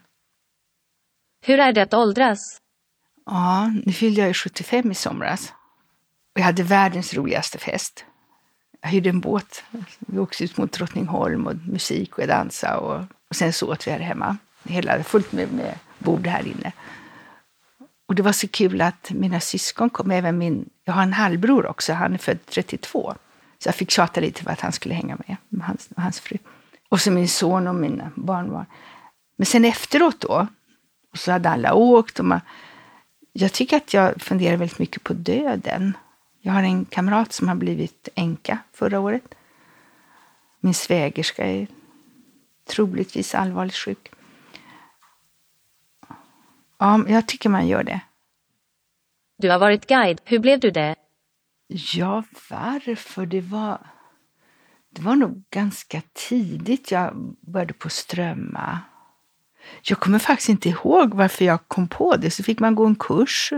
Hur 1.45 1.59
är 1.59 1.73
det 1.73 1.83
att 1.83 1.95
åldras? 1.95 2.61
Ja, 3.27 3.73
nu 3.85 3.93
fyllde 3.93 4.21
jag 4.21 4.29
ju 4.29 4.35
75 4.35 4.91
i 4.91 4.95
somras. 4.95 5.53
Jag 6.35 6.43
hade 6.43 6.63
världens 6.63 7.15
roligaste 7.15 7.59
fest. 7.59 8.05
Jag 8.81 8.89
hyrde 8.89 9.11
en 9.11 9.21
båt. 9.21 9.65
Vi 9.99 10.19
åkte 10.19 10.45
ut 10.45 10.57
mot 10.57 10.73
Drottningholm 10.73 11.47
och 11.47 11.57
musik 11.57 12.19
och 12.19 12.27
dansa 12.27 12.79
och, 12.79 13.05
och 13.29 13.37
sen 13.37 13.53
så 13.53 13.73
åt 13.73 13.87
vi 13.87 13.91
här 13.91 13.99
hemma. 13.99 14.37
Hela, 14.65 15.03
fullt 15.03 15.33
med, 15.33 15.53
med 15.53 15.79
bord 15.99 16.27
här 16.27 16.47
inne. 16.47 16.73
Och 18.07 18.15
det 18.15 18.23
var 18.23 18.33
så 18.33 18.49
kul 18.49 18.81
att 18.81 19.11
mina 19.11 19.41
syskon 19.41 19.91
kom, 19.91 20.11
även 20.11 20.39
min, 20.39 20.71
jag 20.85 20.93
har 20.93 21.03
en 21.03 21.13
halvbror 21.13 21.67
också, 21.67 21.93
han 21.93 22.15
är 22.15 22.19
född 22.19 22.47
32. 22.47 23.15
Så 23.59 23.69
jag 23.69 23.75
fick 23.75 23.91
tjata 23.91 24.21
lite 24.21 24.43
för 24.43 24.51
att 24.51 24.61
han 24.61 24.73
skulle 24.73 24.95
hänga 24.95 25.17
med, 25.27 25.37
med 25.49 25.67
hans, 25.67 25.91
med 25.91 26.05
hans 26.05 26.21
fru. 26.21 26.39
Och 26.89 27.01
så 27.01 27.11
min 27.11 27.29
son 27.29 27.67
och 27.67 27.75
mina 27.75 28.11
barnbarn. 28.15 28.67
Men 29.37 29.47
sen 29.47 29.65
efteråt 29.65 30.21
då, 30.21 30.47
och 31.13 31.19
så 31.19 31.33
hade 31.33 31.51
alla 31.51 31.75
åkt. 31.75 32.19
Och 32.19 32.25
man, 32.25 32.41
jag 33.33 33.53
tycker 33.53 33.77
att 33.77 33.95
jag 33.95 34.23
funderar 34.23 34.57
väldigt 34.57 34.79
mycket 34.79 35.03
på 35.03 35.13
döden. 35.13 35.97
Jag 36.41 36.53
har 36.53 36.63
en 36.63 36.85
kamrat 36.85 37.33
som 37.33 37.49
har 37.49 37.55
blivit 37.55 38.09
änka 38.15 38.59
förra 38.73 39.01
året. 39.01 39.35
Min 40.61 40.75
svägerska 40.75 41.47
är 41.47 41.67
troligtvis 42.69 43.35
allvarligt 43.35 43.75
sjuk. 43.75 44.13
Ja, 46.83 47.05
jag 47.09 47.29
tycker 47.29 47.49
man 47.49 47.69
gör 47.69 47.83
det. 47.83 48.01
Du 49.39 49.51
har 49.51 49.59
varit 49.59 49.87
guide. 49.87 50.21
Hur 50.25 50.39
blev 50.39 50.61
du 50.61 50.71
det? 50.71 50.95
Ja, 51.95 52.25
varför? 52.51 53.27
Det 53.27 53.41
var, 53.41 53.79
det 54.91 55.03
var 55.03 55.17
nog 55.17 55.43
ganska 55.51 56.03
tidigt 56.13 56.91
jag 56.91 57.37
började 57.41 57.73
på 57.73 57.89
strömma. 57.89 58.79
Jag 59.83 59.99
kommer 60.01 60.19
faktiskt 60.19 60.49
inte 60.49 60.69
ihåg 60.69 61.15
varför 61.15 61.45
jag 61.45 61.69
kom 61.69 61.89
på 61.89 62.17
det. 62.17 62.31
Så 62.31 62.43
fick 62.43 62.61
man 62.61 62.75
gå 62.75 62.87
en 62.87 62.95
kurs. 62.95 63.53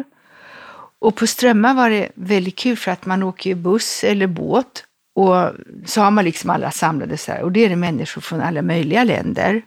Och 0.99 1.16
på 1.16 1.26
Strömma 1.26 1.75
var 1.75 1.90
det 1.90 2.09
väldigt 2.14 2.57
kul 2.57 2.76
för 2.76 2.90
att 2.90 3.07
man 3.07 3.23
åker 3.23 3.54
buss 3.54 4.04
eller 4.04 4.26
båt 4.26 4.87
Och 5.14 5.50
så 5.87 6.00
har 6.00 6.11
man 6.11 6.25
liksom 6.25 6.50
alla 6.50 6.71
samlade 6.71 7.16
så 7.16 7.33
här. 7.33 7.43
Och 7.43 7.52
det 7.52 7.61
är 7.64 7.69
det 7.69 7.76
människor 7.76 8.21
från 8.21 8.40
alla 8.40 8.62
möjliga 8.62 9.04
länder. 9.04 9.62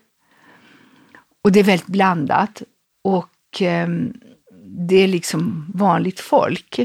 Och 1.43 1.51
det 1.51 1.59
är 1.59 1.63
väldigt 1.63 1.87
blandat. 1.87 2.63
Och 3.03 3.29
eh, 3.61 3.87
det 4.65 4.95
är 4.95 5.07
liksom 5.07 5.71
vanligt 5.73 6.19
folk. 6.19 6.79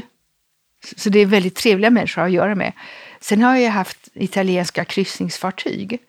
Så 0.95 1.09
det 1.09 1.19
är 1.19 1.25
väldigt 1.25 1.55
trevliga 1.55 1.89
människor 1.89 2.21
att 2.21 2.31
göra 2.31 2.55
med. 2.55 2.73
Sen 3.19 3.41
har 3.41 3.55
jag 3.55 3.71
haft 3.71 4.09
italienska 4.13 4.85
kryssningsfartyg. 4.85 5.99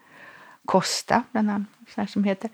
Costa, 0.64 1.22
bland 1.32 1.50
annat, 1.50 2.10
som 2.10 2.24
heter. 2.24 2.50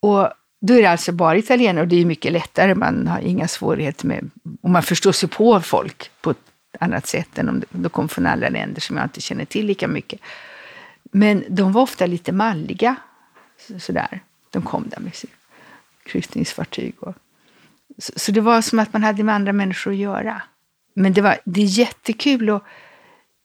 Och 0.00 0.28
då 0.60 0.74
är 0.74 0.82
det 0.82 0.90
alltså 0.90 1.12
bara 1.12 1.36
italienare 1.36 1.82
och 1.82 1.88
det 1.88 2.00
är 2.00 2.04
mycket 2.04 2.32
lättare. 2.32 2.74
Man 2.74 3.06
har 3.06 3.20
inga 3.20 3.48
svårigheter 3.48 4.06
med... 4.06 4.30
Och 4.60 4.70
man 4.70 4.82
förstår 4.82 5.12
sig 5.12 5.28
på 5.28 5.60
folk 5.60 6.10
på 6.20 6.30
ett 6.30 6.38
annat 6.80 7.06
sätt 7.06 7.38
än 7.38 7.48
om 7.48 7.62
de 7.70 7.88
kommer 7.88 8.08
från 8.08 8.26
andra 8.26 8.48
länder 8.48 8.80
som 8.80 8.96
jag 8.96 9.06
inte 9.06 9.20
känner 9.20 9.44
till 9.44 9.66
lika 9.66 9.88
mycket. 9.88 10.20
Men 11.02 11.44
de 11.48 11.72
var 11.72 11.82
ofta 11.82 12.06
lite 12.06 12.32
malliga. 12.32 12.96
Sådär. 13.78 14.20
De 14.50 14.62
kom 14.62 14.88
där 14.88 15.00
med 15.00 15.14
sitt 15.14 15.30
kryssningsfartyg. 16.02 16.94
Och, 17.00 17.14
så, 17.98 18.12
så, 18.16 18.32
det 18.32 18.40
var 18.40 18.60
som 18.60 18.78
att 18.78 18.92
man 18.92 19.02
hade 19.02 19.22
med 19.22 19.34
andra 19.34 19.52
människor 19.52 19.90
att 19.90 19.96
göra. 19.96 20.42
Men 20.94 21.12
det, 21.12 21.20
var, 21.20 21.38
det 21.44 21.60
är 21.60 21.78
jättekul. 21.78 22.50
Och 22.50 22.62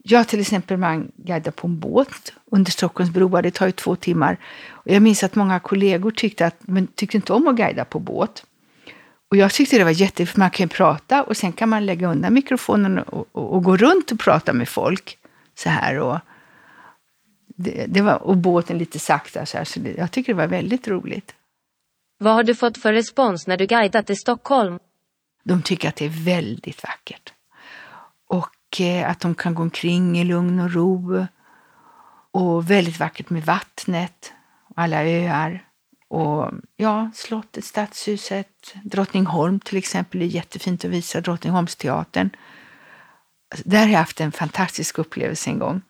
jag 0.03 0.27
till 0.27 0.39
exempel, 0.39 0.77
man 0.77 1.12
guidar 1.15 1.51
på 1.51 1.67
en 1.67 1.79
båt 1.79 2.34
under 2.51 2.72
Stockholms 2.72 3.12
broar. 3.12 3.41
Det 3.41 3.51
tar 3.51 3.65
ju 3.65 3.72
två 3.72 3.96
timmar. 3.96 4.38
Och 4.70 4.91
jag 4.91 5.01
minns 5.01 5.24
att 5.24 5.36
många 5.36 5.60
kollegor 5.60 6.12
tyckte 6.12 6.46
att 6.46 6.55
men 6.60 6.88
tyckte 6.88 7.17
inte 7.17 7.34
om 7.34 7.48
att 7.48 7.55
guida 7.55 7.86
på 7.86 8.00
båt. 8.00 8.46
Och 9.29 9.38
jag 9.38 9.51
tyckte 9.51 9.77
det 9.77 9.84
var 9.84 9.91
jätte, 9.91 10.25
för 10.25 10.39
man 10.39 10.50
kan 10.50 10.70
prata 10.70 11.24
och 11.24 11.38
sen 11.38 11.51
kan 11.51 11.70
man 11.70 11.86
lägga 11.86 12.08
undan 12.08 12.34
mikrofonen 12.34 13.00
och, 13.00 13.27
och, 13.31 13.53
och 13.53 13.63
gå 13.63 13.77
runt 13.77 14.12
och 14.12 14.20
prata 14.20 14.53
med 14.53 14.70
folk 14.70 15.17
så 15.55 15.70
här. 15.70 16.00
Och, 16.00 16.20
det, 17.55 17.86
det, 17.88 18.01
var, 18.01 18.15
och 18.15 18.38
båten 18.38 18.77
lite 18.77 19.00
sakta 19.00 19.46
så 19.46 19.58
här, 19.58 19.65
så 19.65 19.79
det, 19.79 19.93
jag 19.98 20.12
tycker 20.12 20.34
det 20.34 20.38
var 20.38 20.48
väldigt 20.48 20.88
roligt. 20.88 21.36
Vad 22.21 22.33
har 22.33 22.43
du 22.43 22.55
fått 22.55 22.77
för 22.77 22.93
respons 22.93 23.47
när 23.47 23.57
du 23.57 23.65
guidat 23.65 24.09
i 24.09 24.15
Stockholm? 24.15 24.79
De 25.43 25.61
tycker 25.61 25.89
att 25.89 25.95
det 25.95 26.05
är 26.05 26.25
väldigt 26.25 26.83
vackert. 26.83 27.33
Och 28.27 28.81
eh, 28.81 29.09
att 29.09 29.19
de 29.19 29.35
kan 29.35 29.55
gå 29.55 29.61
omkring 29.63 30.19
i 30.19 30.23
lugn 30.23 30.59
och 30.59 30.73
ro. 30.73 31.25
Och 32.31 32.71
väldigt 32.71 32.99
vackert 32.99 33.29
med 33.29 33.45
vattnet 33.45 34.33
och 34.67 34.77
alla 34.77 35.05
öar. 35.05 35.65
Och 36.07 36.51
ja, 36.77 37.11
slottet, 37.13 37.65
stadshuset, 37.65 38.75
Drottningholm 38.83 39.59
till 39.59 39.77
exempel 39.77 40.21
är 40.21 40.25
jättefint 40.25 40.85
att 40.85 40.91
visa, 40.91 41.21
Drottningholmsteatern. 41.21 42.29
Alltså, 43.51 43.69
där 43.69 43.79
har 43.79 43.87
jag 43.87 43.99
haft 43.99 44.21
en 44.21 44.31
fantastisk 44.31 44.97
upplevelse 44.97 45.49
en 45.49 45.59
gång. 45.59 45.81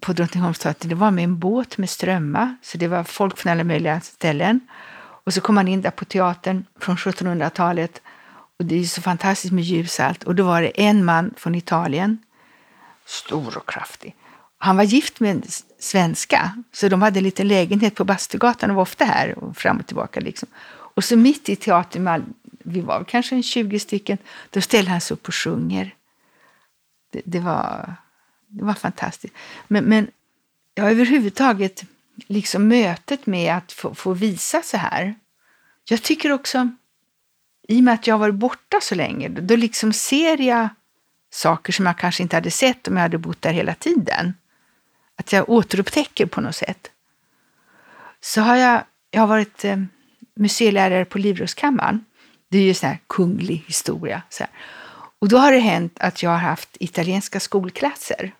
På 0.00 0.12
Drottningholmsteatern, 0.12 0.88
det 0.88 0.94
var 0.94 1.10
med 1.10 1.24
en 1.24 1.38
båt 1.38 1.78
med 1.78 1.90
strömmar, 1.90 2.56
så 2.62 2.78
det 2.78 2.88
var 2.88 3.04
folk 3.04 3.38
från 3.38 3.52
alla 3.52 3.64
möjliga 3.64 4.00
ställen. 4.00 4.60
Och 5.24 5.34
så 5.34 5.40
kom 5.40 5.54
man 5.54 5.68
in 5.68 5.82
där 5.82 5.90
på 5.90 6.04
teatern 6.04 6.64
från 6.80 6.96
1700-talet 6.96 8.02
och 8.58 8.66
det 8.66 8.80
är 8.80 8.84
så 8.84 9.02
fantastiskt 9.02 9.52
med 9.52 9.64
ljus 9.64 10.00
allt. 10.00 10.22
Och 10.22 10.34
då 10.34 10.44
var 10.44 10.62
det 10.62 10.80
en 10.80 11.04
man 11.04 11.34
från 11.36 11.54
Italien, 11.54 12.18
stor 13.06 13.58
och 13.58 13.68
kraftig. 13.68 14.14
Han 14.58 14.76
var 14.76 14.84
gift 14.84 15.20
med 15.20 15.30
en 15.30 15.42
svenska, 15.78 16.62
så 16.72 16.88
de 16.88 17.02
hade 17.02 17.18
en 17.18 17.24
liten 17.24 17.48
lägenhet 17.48 17.94
på 17.94 18.04
Bastugatan 18.04 18.70
och 18.70 18.76
var 18.76 18.82
ofta 18.82 19.04
här 19.04 19.38
och 19.38 19.56
fram 19.56 19.78
och 19.78 19.86
tillbaka. 19.86 20.20
Liksom. 20.20 20.48
Och 20.94 21.04
så 21.04 21.16
mitt 21.16 21.48
i 21.48 21.56
teatern, 21.56 22.34
vi 22.58 22.80
var 22.80 23.04
kanske 23.04 23.34
en 23.34 23.42
20 23.42 23.78
stycken, 23.78 24.18
då 24.50 24.60
ställer 24.60 24.90
han 24.90 25.00
sig 25.00 25.14
upp 25.14 25.28
och 25.28 25.34
sjunger. 25.34 25.94
Det, 27.10 27.22
det 27.24 27.40
var, 27.40 27.94
det 28.46 28.64
var 28.64 28.74
fantastiskt. 28.74 29.34
Men, 29.68 29.84
men 29.84 30.10
ja, 30.74 30.90
överhuvudtaget, 30.90 31.84
liksom 32.26 32.68
mötet 32.68 33.26
med 33.26 33.56
att 33.56 33.72
få, 33.72 33.94
få 33.94 34.12
visa 34.14 34.62
så 34.62 34.76
här. 34.76 35.14
Jag 35.84 36.02
tycker 36.02 36.32
också, 36.32 36.70
i 37.68 37.80
och 37.80 37.84
med 37.84 37.94
att 37.94 38.06
jag 38.06 38.14
har 38.14 38.18
varit 38.18 38.34
borta 38.34 38.78
så 38.82 38.94
länge, 38.94 39.28
då 39.28 39.56
liksom 39.56 39.92
ser 39.92 40.40
jag 40.40 40.68
saker 41.30 41.72
som 41.72 41.86
jag 41.86 41.98
kanske 41.98 42.22
inte 42.22 42.36
hade 42.36 42.50
sett 42.50 42.88
om 42.88 42.96
jag 42.96 43.02
hade 43.02 43.18
bott 43.18 43.42
där 43.42 43.52
hela 43.52 43.74
tiden 43.74 44.34
att 45.20 45.32
jag 45.32 45.50
återupptäcker 45.50 46.26
på 46.26 46.40
något 46.40 46.56
sätt. 46.56 46.90
Så 48.20 48.40
har 48.40 48.56
jag, 48.56 48.82
jag 49.10 49.20
har 49.20 49.26
varit 49.26 49.64
eh, 49.64 49.76
museilärare 50.34 51.04
på 51.04 51.18
Livrustkammaren. 51.18 52.04
Det 52.48 52.58
är 52.58 52.62
ju 52.62 52.74
sån 52.74 52.88
här 52.88 52.98
kunglig 53.06 53.64
historia. 53.66 54.22
Så 54.28 54.42
här. 54.42 54.52
Och 55.18 55.28
då 55.28 55.38
har 55.38 55.52
det 55.52 55.58
hänt 55.58 55.96
att 56.00 56.22
jag 56.22 56.30
har 56.30 56.38
haft 56.38 56.76
italienska 56.80 57.40
skolklasser. 57.40 58.32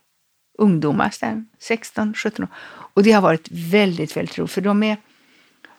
Ungdomar, 0.60 1.12
16, 1.58 2.14
17 2.14 2.44
år. 2.44 2.48
Och 2.94 3.02
det 3.02 3.12
har 3.12 3.22
varit 3.22 3.48
väldigt, 3.50 4.16
väldigt 4.16 4.38
roligt. 4.38 4.52
För 4.52 4.60
de, 4.60 4.82
är, 4.82 4.96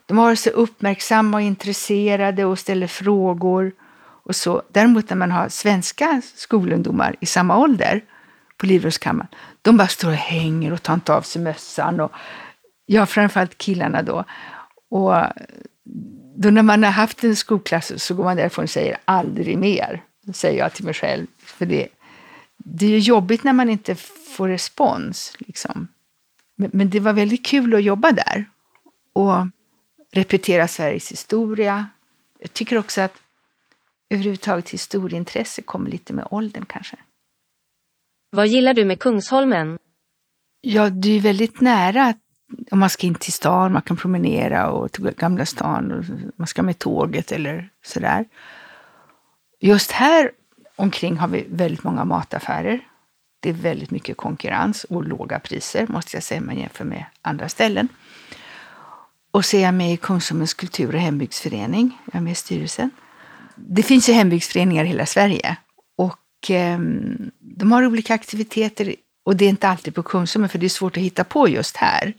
de 0.06 0.18
har 0.18 0.24
varit 0.24 0.38
så 0.38 0.50
uppmärksamma 0.50 1.36
och 1.36 1.42
intresserade 1.42 2.44
och 2.44 2.58
ställer 2.58 2.86
frågor. 2.86 3.72
Och 4.24 4.36
så. 4.36 4.62
Däremot 4.72 5.10
när 5.10 5.16
man 5.16 5.30
har 5.30 5.48
svenska 5.48 6.22
skolungdomar 6.34 7.16
i 7.20 7.26
samma 7.26 7.58
ålder 7.58 8.00
på 8.56 8.66
Livrustkammaren, 8.66 9.28
de 9.62 9.76
bara 9.76 9.88
står 9.88 10.08
och 10.08 10.14
hänger 10.14 10.72
och 10.72 10.82
tar 10.82 10.94
inte 10.94 11.14
av 11.14 11.22
sig 11.22 11.42
mössan. 11.42 12.00
Och, 12.00 12.12
ja, 12.86 13.06
framförallt 13.06 13.58
killarna 13.58 14.02
då. 14.02 14.24
Och 14.90 15.14
då 16.36 16.50
när 16.50 16.62
man 16.62 16.82
har 16.84 16.90
haft 16.90 17.24
en 17.24 17.36
skolklass 17.36 18.02
så 18.02 18.14
går 18.14 18.24
man 18.24 18.36
därifrån 18.36 18.62
och 18.62 18.70
säger 18.70 18.96
aldrig 19.04 19.58
mer. 19.58 20.02
säger 20.32 20.58
jag 20.58 20.72
till 20.72 20.84
mig 20.84 20.94
själv. 20.94 21.26
För 21.38 21.66
det, 21.66 21.88
det 22.56 22.86
är 22.86 22.90
ju 22.90 22.98
jobbigt 22.98 23.44
när 23.44 23.52
man 23.52 23.70
inte 23.70 23.96
får 24.32 24.48
respons. 24.48 25.36
Liksom. 25.38 25.88
Men, 26.56 26.70
men 26.72 26.90
det 26.90 27.00
var 27.00 27.12
väldigt 27.12 27.46
kul 27.46 27.74
att 27.74 27.82
jobba 27.82 28.12
där. 28.12 28.44
Och 29.12 29.46
repetera 30.12 30.68
Sveriges 30.68 31.12
historia. 31.12 31.86
Jag 32.38 32.52
tycker 32.52 32.78
också 32.78 33.00
att 33.00 33.22
överhuvudtaget 34.10 34.70
historieintresse 34.70 35.62
kommer 35.62 35.90
lite 35.90 36.12
med 36.12 36.28
åldern 36.30 36.64
kanske. 36.64 36.96
Vad 38.30 38.46
gillar 38.46 38.74
du 38.74 38.84
med 38.84 39.00
Kungsholmen? 39.00 39.78
Ja, 40.60 40.90
det 40.90 41.10
är 41.16 41.20
väldigt 41.20 41.60
nära. 41.60 42.14
Om 42.70 42.78
man 42.78 42.90
ska 42.90 43.06
in 43.06 43.14
till 43.14 43.32
stan, 43.32 43.72
man 43.72 43.82
kan 43.82 43.96
promenera 43.96 44.70
och 44.70 44.92
till 44.92 45.10
Gamla 45.10 45.46
stan, 45.46 45.92
och 45.92 46.04
man 46.36 46.46
ska 46.46 46.62
med 46.62 46.78
tåget 46.78 47.32
eller 47.32 47.70
sådär. 47.84 48.24
Just 49.60 49.90
här 49.90 50.30
omkring 50.76 51.16
har 51.16 51.28
vi 51.28 51.46
väldigt 51.48 51.84
många 51.84 52.04
mataffärer. 52.04 52.80
Det 53.42 53.48
är 53.48 53.52
väldigt 53.52 53.90
mycket 53.90 54.16
konkurrens 54.16 54.84
och 54.84 55.04
låga 55.04 55.38
priser, 55.38 55.86
måste 55.88 56.16
jag 56.16 56.22
säga, 56.22 56.40
om 56.40 56.46
man 56.46 56.56
jämför 56.56 56.84
med 56.84 57.04
andra 57.22 57.48
ställen. 57.48 57.88
Och 59.30 59.44
så 59.44 59.56
är 59.56 59.62
jag 59.62 59.74
med 59.74 59.92
i 59.92 59.96
Kungsholmens 59.96 60.54
kultur 60.54 60.94
och 60.94 61.00
hembygdsförening. 61.00 61.98
Jag 62.04 62.14
är 62.14 62.20
med 62.20 62.32
i 62.32 62.34
styrelsen. 62.34 62.90
Det 63.54 63.82
finns 63.82 64.08
ju 64.08 64.12
hembygdsföreningar 64.12 64.84
i 64.84 64.88
hela 64.88 65.06
Sverige. 65.06 65.56
Och 65.96 66.50
eh, 66.50 66.78
de 67.38 67.72
har 67.72 67.86
olika 67.86 68.14
aktiviteter 68.14 68.94
och 69.24 69.36
det 69.36 69.44
är 69.44 69.48
inte 69.48 69.68
alltid 69.68 69.94
på 69.94 70.02
Kungsholmen 70.02 70.48
för 70.48 70.58
det 70.58 70.66
är 70.66 70.68
svårt 70.68 70.96
att 70.96 71.02
hitta 71.02 71.24
på 71.24 71.48
just 71.48 71.76
här. 71.76 72.14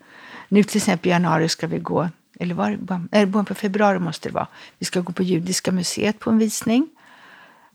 Nu 0.48 0.64
till 0.64 0.78
exempel 0.78 1.08
i 1.08 1.12
januari 1.12 1.50
ska 1.50 1.68
vi 1.68 1.80
gå, 1.80 2.10
eller 2.40 2.56
var 2.56 2.72
det 2.72 3.26
början 3.26 3.46
på 3.46 3.56
februari 3.56 4.00
måste 4.00 4.30
det 4.30 4.34
vara. 4.34 4.48
Vi 4.78 4.86
ska 4.86 5.02
gå 5.02 5.14
på 5.14 5.24
Judiska 5.24 5.72
museet 5.72 6.20
på 6.20 6.30
en 6.30 6.38
visning. 6.38 6.90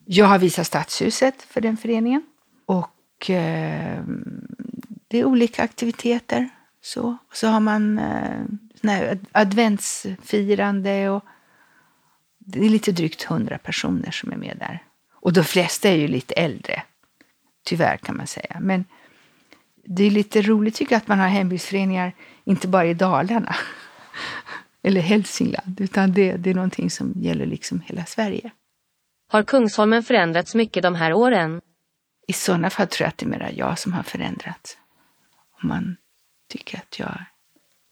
Jag 0.04 0.26
har 0.26 0.38
visat 0.38 0.66
Stadshuset 0.66 1.42
för 1.42 1.60
den 1.60 1.76
föreningen. 1.76 2.22
Och 2.66 2.90
eh, 3.30 4.02
det 5.08 5.18
är 5.18 5.24
olika 5.24 5.62
aktiviteter. 5.62 6.48
Så, 6.80 7.16
så 7.32 7.48
har 7.48 7.60
man 7.60 7.98
eh, 7.98 9.18
adventsfirande 9.32 11.10
och 11.10 11.24
det 12.38 12.64
är 12.64 12.68
lite 12.68 12.92
drygt 12.92 13.22
hundra 13.22 13.58
personer 13.58 14.10
som 14.10 14.32
är 14.32 14.36
med 14.36 14.56
där. 14.58 14.82
Och 15.12 15.32
de 15.32 15.44
flesta 15.44 15.88
är 15.88 15.96
ju 15.96 16.08
lite 16.08 16.34
äldre, 16.34 16.82
tyvärr 17.64 17.96
kan 17.96 18.16
man 18.16 18.26
säga. 18.26 18.56
Men 18.60 18.84
det 19.84 20.04
är 20.04 20.10
lite 20.10 20.42
roligt 20.42 20.74
tycker 20.74 20.92
jag 20.92 21.00
att 21.00 21.08
man 21.08 21.18
har 21.18 21.28
hembygdsföreningar, 21.28 22.12
inte 22.44 22.68
bara 22.68 22.86
i 22.86 22.94
Dalarna 22.94 23.56
eller 24.82 25.00
Hälsingland, 25.00 25.80
utan 25.80 26.12
det, 26.12 26.36
det 26.36 26.50
är 26.50 26.54
någonting 26.54 26.90
som 26.90 27.12
gäller 27.16 27.46
liksom 27.46 27.80
hela 27.80 28.04
Sverige. 28.04 28.50
Har 29.28 29.42
Kungsholmen 29.42 30.02
förändrats 30.02 30.54
mycket 30.54 30.82
de 30.82 30.94
här 30.94 31.12
åren? 31.12 31.60
I 32.28 32.32
sådana 32.32 32.70
fall 32.70 32.86
tror 32.86 33.04
jag 33.04 33.08
att 33.08 33.18
det 33.18 33.26
är 33.26 33.28
mera 33.28 33.50
jag 33.50 33.78
som 33.78 33.92
har 33.92 34.02
förändrats. 34.02 34.78
Om 35.62 35.68
man 35.68 35.96
tycker 36.48 36.78
att 36.78 36.98
jag 36.98 37.08
är 37.08 37.26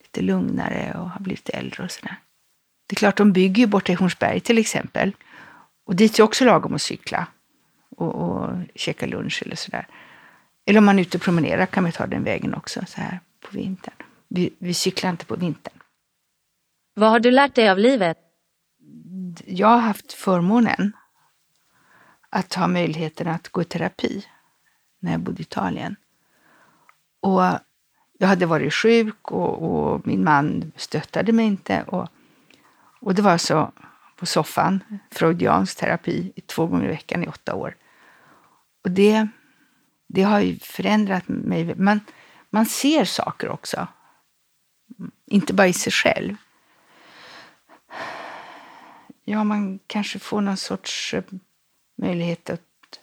lite 0.03 0.21
lugnare 0.21 0.99
och 0.99 1.11
har 1.11 1.21
blivit 1.21 1.49
äldre 1.49 1.85
och 1.85 1.91
sådär. 1.91 2.17
Det 2.87 2.95
är 2.95 2.97
klart, 2.97 3.17
de 3.17 3.33
bygger 3.33 3.61
ju 3.61 3.67
borta 3.67 3.93
i 3.93 3.95
Hornsberg 3.95 4.41
till 4.41 4.59
exempel. 4.59 5.17
Och 5.87 5.97
dit 5.97 6.19
är 6.19 6.23
också 6.23 6.45
lagom 6.45 6.75
att 6.75 6.83
cykla 6.83 7.27
och, 7.97 8.15
och 8.15 8.53
käka 8.75 9.07
lunch 9.07 9.43
eller 9.47 9.57
sådär. 9.57 9.87
Eller 10.67 10.79
om 10.79 10.85
man 10.85 10.99
är 10.99 11.03
ute 11.03 11.17
och 11.17 11.23
promenerar 11.23 11.67
kan 11.67 11.83
man 11.83 11.93
ta 11.93 12.07
den 12.07 12.25
vägen 12.25 12.55
också 12.55 12.81
så 12.87 13.01
här 13.01 13.21
på 13.41 13.57
vintern. 13.57 13.95
Vi, 14.29 14.55
vi 14.59 14.75
cyklar 14.75 15.11
inte 15.11 15.27
på 15.27 15.37
vintern. 15.37 15.81
Vad 16.95 17.11
har 17.11 17.21
du 17.21 17.31
lärt 17.31 17.55
dig 17.55 17.71
av 17.71 17.79
livet? 17.79 18.19
Jag 19.47 19.69
har 19.69 19.79
haft 19.79 20.13
förmånen 20.13 20.93
att 22.31 22.55
ha 22.55 22.67
möjligheten 22.67 23.29
att 23.29 23.49
gå 23.49 23.63
i 23.63 23.65
terapi 23.65 24.27
när 25.01 25.13
jag 25.13 25.21
bodde 25.21 25.39
i 25.39 25.43
Italien. 25.43 25.97
Och 27.21 27.43
jag 28.19 28.29
hade 28.29 28.47
varit 28.47 28.75
sjuk 28.75 29.33
och, 29.33 29.63
och, 29.63 30.07
min 30.07 30.25
man 30.25 30.73
stöttade 30.77 31.33
mig 31.33 31.47
inte. 31.47 31.83
Och, 31.83 32.09
och 33.01 33.15
det 33.15 33.23
var 33.23 33.39
så 33.39 33.73
på 34.17 34.27
soffan, 34.27 34.85
freudiansk 35.11 35.79
terapi, 35.79 36.33
två 36.47 36.67
gånger 36.67 36.85
i 36.85 36.89
veckan 36.89 37.25
i 37.25 37.29
åtta 37.29 37.55
år. 37.55 37.77
Och 38.85 38.91
det, 38.91 39.29
det 40.07 40.23
har 40.23 40.41
ju 40.41 40.59
förändrat 40.59 41.29
mig. 41.29 41.75
Man, 41.75 42.01
man 42.51 42.67
ser 42.67 43.05
saker 43.05 43.49
också. 43.49 43.87
Inte 45.27 45.55
bara 45.55 45.67
i 45.67 45.73
sig 45.73 45.93
själv. 45.93 46.37
Ja, 49.25 49.45
man 49.45 49.79
kanske 49.87 50.19
får 50.19 50.41
någon 50.41 50.57
sorts 50.57 51.15
eh, 51.15 51.25
möjlighet 51.97 52.51
att 52.51 53.01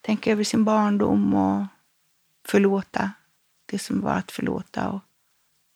tänka 0.00 0.32
över 0.32 0.44
sin 0.44 0.64
barndom 0.64 1.34
och 1.34 1.66
förlåta 2.46 3.10
det 3.66 3.78
som 3.78 4.00
var 4.00 4.12
att 4.12 4.32
förlåta 4.32 4.90
och 4.90 5.00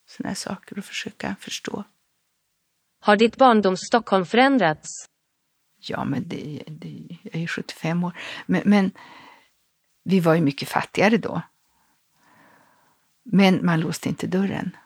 sådana 0.07 0.35
saker 0.35 0.79
och 0.79 0.85
försöka 0.85 1.37
förstå. 1.41 1.85
Har 3.01 3.17
ditt 3.17 3.37
barndoms 3.37 3.81
Stockholm 3.81 4.27
förändrats? 4.27 5.09
Ja, 5.79 6.05
men 6.05 6.29
det, 6.29 6.63
det, 6.67 7.19
jag 7.23 7.43
är 7.43 7.47
75 7.47 8.05
år. 8.05 8.13
Men, 8.47 8.63
men 8.65 8.91
vi 10.05 10.21
var 10.21 10.35
ju 10.35 10.41
mycket 10.41 10.69
fattigare 10.69 11.17
då. 11.17 11.43
Men 13.25 13.67
man 13.67 13.81
låste 13.81 14.09
inte 14.09 14.27
dörren. 14.27 14.77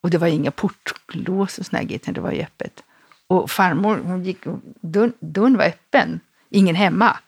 Och 0.00 0.10
det 0.10 0.18
var 0.18 0.26
inga 0.26 0.50
portlås 0.50 1.58
och 1.58 1.66
såna 1.66 1.82
grejer, 1.82 2.12
det 2.12 2.20
var 2.20 2.32
ju 2.32 2.42
öppet. 2.42 2.84
Och 3.26 3.50
farmor, 3.50 3.96
hon 3.96 4.24
gick, 4.24 4.44
dörren, 4.80 5.12
dörren 5.20 5.56
var 5.56 5.64
öppen, 5.64 6.20
ingen 6.48 6.74
hemma. 6.74 7.18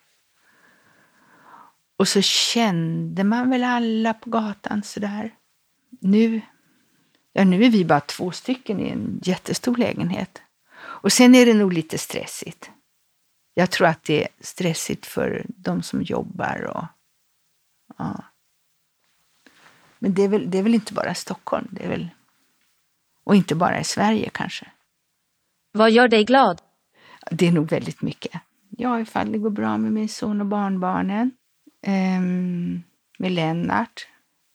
Och 1.96 2.08
så 2.08 2.22
kände 2.22 3.25
man 3.25 3.50
väl 3.50 3.64
alla 3.64 4.14
på 4.14 4.30
gatan 4.30 4.82
sådär. 4.82 5.34
Nu, 6.00 6.40
ja, 7.32 7.44
nu 7.44 7.64
är 7.64 7.70
vi 7.70 7.84
bara 7.84 8.00
två 8.00 8.32
stycken 8.32 8.80
i 8.80 8.88
en 8.88 9.20
jättestor 9.22 9.76
lägenhet. 9.76 10.42
Och 10.78 11.12
sen 11.12 11.34
är 11.34 11.46
det 11.46 11.54
nog 11.54 11.72
lite 11.72 11.98
stressigt. 11.98 12.70
Jag 13.54 13.70
tror 13.70 13.87
att 13.87 14.04
det 14.04 14.22
är 14.22 14.28
stressigt 14.40 15.06
för 15.06 15.46
de 15.48 15.82
som 15.82 16.02
jobbar 16.02 16.62
och 16.62 16.84
ja. 17.96 18.25
Men 19.98 20.14
det 20.14 20.22
är, 20.22 20.28
väl, 20.28 20.50
det 20.50 20.58
är 20.58 20.62
väl 20.62 20.75
inte 20.75 20.94
bara 20.94 21.14
Stockholm, 21.14 21.68
det 21.70 21.84
är 21.84 21.88
väl, 21.88 22.08
och 23.25 23.37
inte 23.37 23.54
bara 23.54 23.80
i 23.80 23.84
Sverige 23.84 24.30
kanske. 24.34 24.66
Vad 25.72 25.90
gör 25.90 26.08
dig 26.08 26.25
glad? 26.25 26.62
Det 27.30 27.46
är 27.46 27.52
nog 27.52 27.70
väldigt 27.70 28.02
mycket. 28.02 28.40
Ja, 28.80 29.00
ifall 29.00 29.32
det 29.32 29.38
går 29.38 29.50
bra 29.50 29.78
med 29.78 29.92
min 29.92 30.08
son 30.08 30.40
och 30.40 30.47
barnbarnen. 30.47 31.30
Um, 31.87 32.82
med 33.18 33.32
Lennart. 33.32 34.06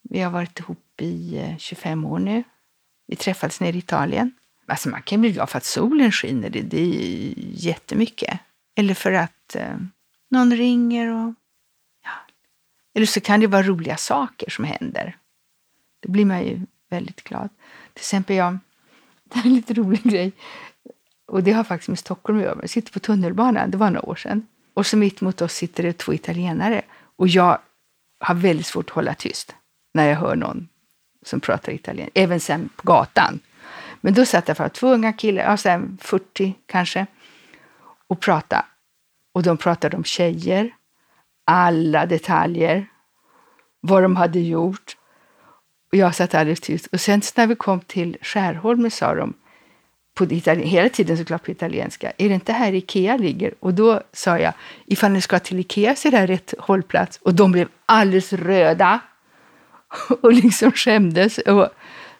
Vi 0.01 0.19
har 0.19 0.31
varit 0.31 0.59
ihop 0.59 1.01
i 1.01 1.37
eh, 1.37 1.57
25 1.57 2.05
år 2.05 2.19
nu. 2.19 2.43
Vi 3.07 3.15
träffades 3.15 3.59
nere 3.59 3.75
i 3.75 3.79
Italien. 3.79 4.31
Alltså 4.65 4.89
man 4.89 5.01
kan 5.01 5.21
bli 5.21 5.31
glad 5.31 5.49
för 5.49 5.57
att 5.57 5.65
solen 5.65 6.11
skiner, 6.11 6.49
det, 6.49 6.61
det 6.61 6.81
är 6.81 7.33
jättemycket. 7.37 8.39
Eller 8.75 8.93
för 8.93 9.11
att 9.11 9.55
eh, 9.55 9.77
någon 10.29 10.55
ringer 10.55 11.07
och... 11.07 11.33
Ja. 12.03 12.11
Eller 12.93 13.05
så 13.05 13.21
kan 13.21 13.39
det 13.39 13.47
vara 13.47 13.63
roliga 13.63 13.97
saker 13.97 14.49
som 14.49 14.65
händer. 14.65 15.17
Då 15.99 16.11
blir 16.11 16.25
man 16.25 16.43
ju 16.43 16.61
väldigt 16.89 17.23
glad. 17.23 17.49
Till 17.93 18.01
exempel 18.01 18.35
jag, 18.35 18.53
det 19.23 19.35
här 19.35 19.43
är 19.43 19.47
en 19.47 19.55
lite 19.55 19.73
rolig 19.73 20.03
grej. 20.03 20.31
Och 21.27 21.43
det 21.43 21.51
har 21.51 21.63
faktiskt 21.63 21.89
med 21.89 21.99
Stockholm 21.99 22.39
att 22.39 22.45
göra. 22.45 22.57
Jag 22.61 22.69
sitter 22.69 22.91
på 22.91 22.99
tunnelbanan, 22.99 23.71
det 23.71 23.77
var 23.77 23.89
några 23.89 24.09
år 24.09 24.15
sedan. 24.15 24.47
Och 24.73 24.85
så 24.85 24.97
mitt 24.97 25.21
mot 25.21 25.41
oss 25.41 25.53
sitter 25.53 25.83
det 25.83 25.93
två 25.93 26.13
italienare. 26.13 26.81
Och 27.15 27.27
jag 27.27 27.57
har 28.19 28.35
väldigt 28.35 28.65
svårt 28.65 28.89
att 28.89 28.95
hålla 28.95 29.13
tyst 29.13 29.55
när 29.93 30.09
jag 30.09 30.15
hör 30.15 30.35
någon 30.35 30.67
som 31.25 31.39
pratar 31.39 31.71
italienska, 31.71 32.19
även 32.21 32.39
sen 32.39 32.69
på 32.75 32.83
gatan. 32.87 33.39
Men 34.01 34.13
då 34.13 34.25
satt 34.25 34.47
jag 34.47 34.57
för 34.57 34.69
två 34.69 34.93
unga 34.93 35.13
killar, 35.13 35.57
ja, 35.65 35.81
40 35.99 36.53
kanske, 36.65 37.05
och 38.07 38.19
pratade. 38.19 38.65
Och 39.33 39.43
de 39.43 39.57
pratade 39.57 39.97
om 39.97 40.03
tjejer, 40.03 40.75
alla 41.45 42.05
detaljer, 42.05 42.87
vad 43.81 44.03
de 44.03 44.15
hade 44.15 44.39
gjort. 44.39 44.97
Och 45.91 45.97
jag 45.97 46.15
satt 46.15 46.35
alldeles 46.35 46.59
tyst. 46.59 46.87
Och 46.87 47.01
sen 47.01 47.21
när 47.35 47.47
vi 47.47 47.55
kom 47.55 47.79
till 47.81 48.17
Skärholmen 48.21 48.91
sa 48.91 49.15
de, 49.15 49.33
på 50.13 50.25
hela 50.25 50.89
tiden 50.89 51.17
såklart 51.17 51.45
på 51.45 51.51
italienska, 51.51 52.11
är 52.17 52.29
det 52.29 52.35
inte 52.35 52.53
här 52.53 52.73
Ikea 52.73 53.17
ligger? 53.17 53.53
Och 53.59 53.73
då 53.73 54.01
sa 54.13 54.39
jag, 54.39 54.53
ifall 54.85 55.11
ni 55.11 55.21
ska 55.21 55.39
till 55.39 55.59
Ikea 55.59 55.95
så 55.95 56.07
är 56.07 56.11
det 56.11 56.17
här 56.17 56.27
rätt 56.27 56.53
hållplats. 56.59 57.19
Och 57.21 57.33
de 57.33 57.51
blev 57.51 57.67
alldeles 57.85 58.33
röda 58.33 58.99
och 60.21 60.33
liksom 60.33 60.71
skämdes. 60.71 61.37
Och 61.37 61.69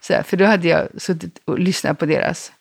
så 0.01 0.13
här, 0.13 0.23
för 0.23 0.37
då 0.37 0.45
hade 0.45 0.67
jag 0.67 0.87
suttit 0.97 1.39
och 1.45 1.59
lyssnat 1.59 1.99
på 1.99 2.05
deras 2.05 2.51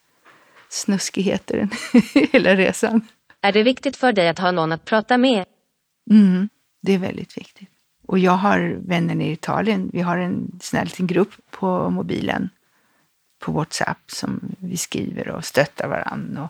snuskigheter 0.69 1.69
hela 2.33 2.55
resan. 2.55 3.07
Är 3.41 3.53
det 3.53 3.63
viktigt 3.63 3.97
för 3.97 4.13
dig 4.13 4.29
att 4.29 4.39
ha 4.39 4.51
någon 4.51 4.73
att 4.73 4.85
prata 4.85 5.19
med? 5.19 5.45
Mm, 6.11 6.49
det 6.83 6.95
är 6.95 6.99
väldigt 6.99 7.37
viktigt. 7.37 7.69
Och 8.07 8.19
jag 8.19 8.33
har 8.33 8.77
vänner 8.87 9.25
i 9.25 9.33
Italien. 9.33 9.91
Vi 9.93 10.01
har 10.01 10.19
en 10.19 10.61
här 10.73 10.85
liten 10.85 11.07
grupp 11.07 11.33
på 11.51 11.91
mobilen 11.91 12.51
på 13.43 13.53
WhatsApp 13.53 14.11
som 14.11 14.41
vi 14.59 14.77
skriver 14.77 15.29
och 15.29 15.45
stöttar 15.45 15.89
varandra. 15.89 16.49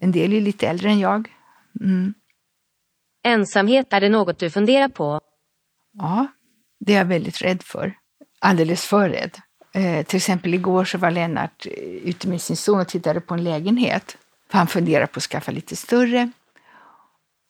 en 0.00 0.12
del 0.12 0.32
är 0.32 0.40
lite 0.40 0.68
äldre 0.68 0.90
än 0.90 0.98
jag. 0.98 1.28
Mm. 1.80 2.14
Ensamhet, 3.22 3.92
är 3.92 4.00
det 4.00 4.08
något 4.08 4.38
du 4.38 4.50
funderar 4.50 4.88
på? 4.88 5.20
Ja, 5.92 6.26
det 6.80 6.92
är 6.92 6.98
jag 6.98 7.04
väldigt 7.04 7.42
rädd 7.42 7.62
för. 7.62 7.94
Alldeles 8.38 8.86
för 8.86 9.08
rädd. 9.08 9.38
Eh, 9.72 10.06
till 10.06 10.16
exempel 10.16 10.54
igår 10.54 10.84
så 10.84 10.98
var 10.98 11.10
Lennart 11.10 11.66
eh, 11.66 11.72
ute 11.84 12.28
med 12.28 12.42
sin 12.42 12.56
son 12.56 12.80
och 12.80 12.88
tittade 12.88 13.20
på 13.20 13.34
en 13.34 13.44
lägenhet. 13.44 14.16
Han 14.50 14.66
funderar 14.66 15.06
på 15.06 15.18
att 15.18 15.22
skaffa 15.22 15.52
lite 15.52 15.76
större. 15.76 16.30